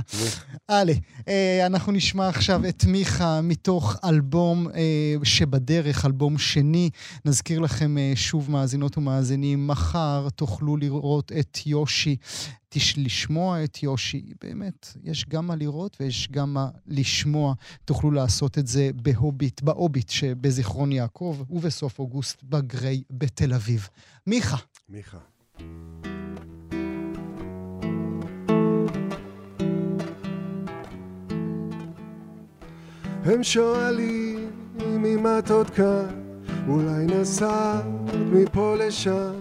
עלי, 0.68 1.00
אה, 1.28 1.66
אנחנו 1.66 1.92
נשמע 1.92 2.28
עכשיו 2.28 2.62
את 2.70 2.86
מיכה 2.86 3.42
מתוך 3.42 3.96
אלבום 4.04 4.68
אה, 4.68 5.16
שבדרך, 5.24 6.06
אלבום 6.06 6.38
שני. 6.38 6.90
נזכיר 7.26 7.60
לכם 7.60 7.98
אה, 7.98 8.12
שוב, 8.16 8.52
מאזינות 8.52 8.98
ומאזינים, 8.98 9.68
מחר 9.68 10.28
תוכלו 10.36 10.78
לראות 10.78 11.32
את 11.40 11.60
יושי. 11.66 12.16
לשמוע 12.98 13.64
את 13.64 13.84
יושי. 13.84 14.24
באמת, 14.42 14.88
יש 15.04 15.26
גם 15.30 15.48
מה 15.48 15.56
לראות 15.56 15.98
ויש 16.00 16.30
גם 16.32 16.54
מה 16.54 16.70
לשמוע. 16.88 17.54
תוכלו 17.86 18.12
לעשות 18.12 18.58
את 18.58 18.68
זה 18.68 18.90
בהוביט, 18.96 19.62
באוביט 19.62 20.10
שבזיכרון 20.10 20.92
יעקב, 20.92 21.44
ובסוף 21.50 22.00
אוגוסט 22.00 22.44
בגריי 22.44 23.04
בתל 23.10 23.54
אביב. 23.54 23.88
מיכה. 24.28 24.58
מיכה. 24.90 25.18
הם 33.30 33.44
שואלים 33.44 34.50
אם 34.86 35.26
את 35.40 35.52
עוד 35.52 35.70
כאן, 35.70 36.06
אולי 36.68 37.06
נסעת 37.06 37.86
מפה 38.32 38.76
לשם, 38.80 39.32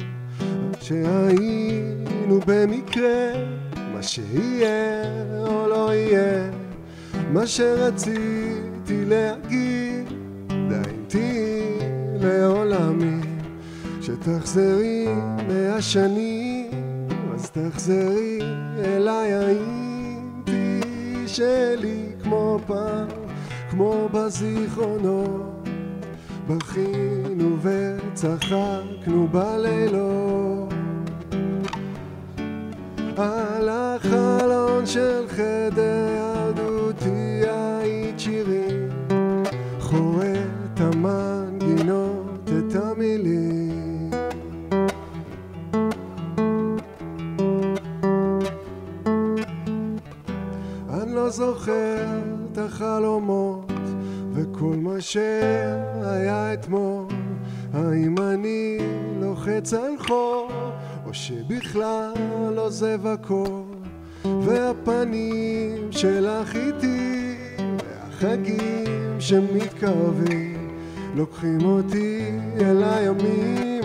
שהיינו 0.80 2.40
במקרה, 2.46 3.32
מה 3.94 4.02
שיהיה 4.02 5.04
או 5.46 5.68
לא 5.68 5.94
יהיה, 5.94 6.50
מה 7.32 7.46
שרציתי 7.46 9.04
להגיד, 9.06 10.08
די 10.68 11.78
לעולמי, 12.20 13.20
שתחזרי 14.00 15.06
מאה 15.48 15.80
אז 17.34 17.50
תחזרי 17.50 18.38
אליי, 18.84 19.58
תהיי 20.44 21.28
שלי 21.28 22.06
כמו 22.22 22.58
פעם, 22.66 23.17
כמו 23.78 24.08
בזיכרונות. 24.12 25.68
בכינו 26.48 27.56
וצחקנו 27.62 29.28
בלילות 29.30 30.72
על 33.16 33.68
החלון 33.68 34.86
של 34.86 35.24
חדר 35.28 36.08
ילדותי 36.18 37.40
היית 37.48 38.20
שירים 38.20 38.88
חורט 39.80 40.80
המנגינות, 40.80 42.50
את 42.58 42.74
המילים 42.74 44.10
אני 50.90 51.14
לא 51.14 51.28
זוכר 51.30 52.06
את 52.52 52.58
החלומות 52.58 53.57
מה 55.08 55.12
שהיה 55.12 56.54
אתמול 56.54 57.06
האם 57.74 58.14
אני 58.18 58.78
לוחץ 59.20 59.74
על 59.74 59.98
חור 59.98 60.50
או 61.06 61.14
שבכלל 61.14 62.12
עוזב 62.56 63.06
הכל? 63.06 63.62
והפנים 64.24 65.88
שלך 65.90 66.56
איתי 66.56 67.36
והחגים 67.78 69.20
שמתקרבים 69.20 70.76
לוקחים 71.14 71.64
אותי 71.64 72.30
אל 72.60 72.82
הימים. 72.84 73.82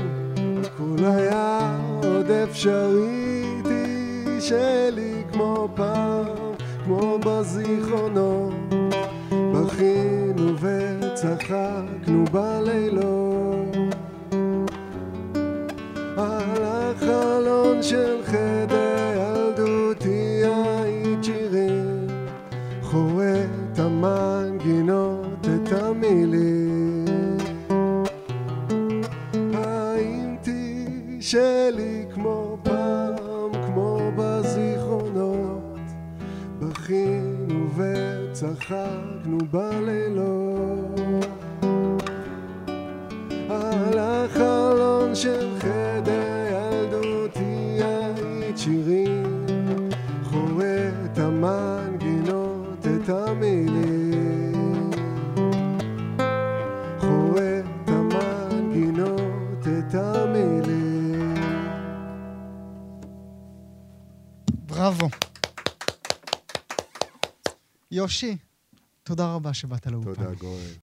הכל 0.64 1.06
היה 1.06 1.78
עוד 2.04 2.32
אפשרי 2.32 3.62
שלי 4.40 5.24
כמו 5.32 5.68
פעם 5.76 6.26
כמו 6.86 7.20
בזיכרונות 7.26 8.53
וצחקנו 11.24 12.26
בלילות 12.32 13.76
על 16.18 16.64
החלון 16.64 17.84
של 17.84 18.18
חדר 18.26 18.63
יושי, 68.04 68.38
תודה 69.04 69.34
רבה 69.36 69.54
שבאת 69.54 69.88
לאולפן. 69.88 70.14
תודה, 70.14 70.34
גורן. 70.36 70.74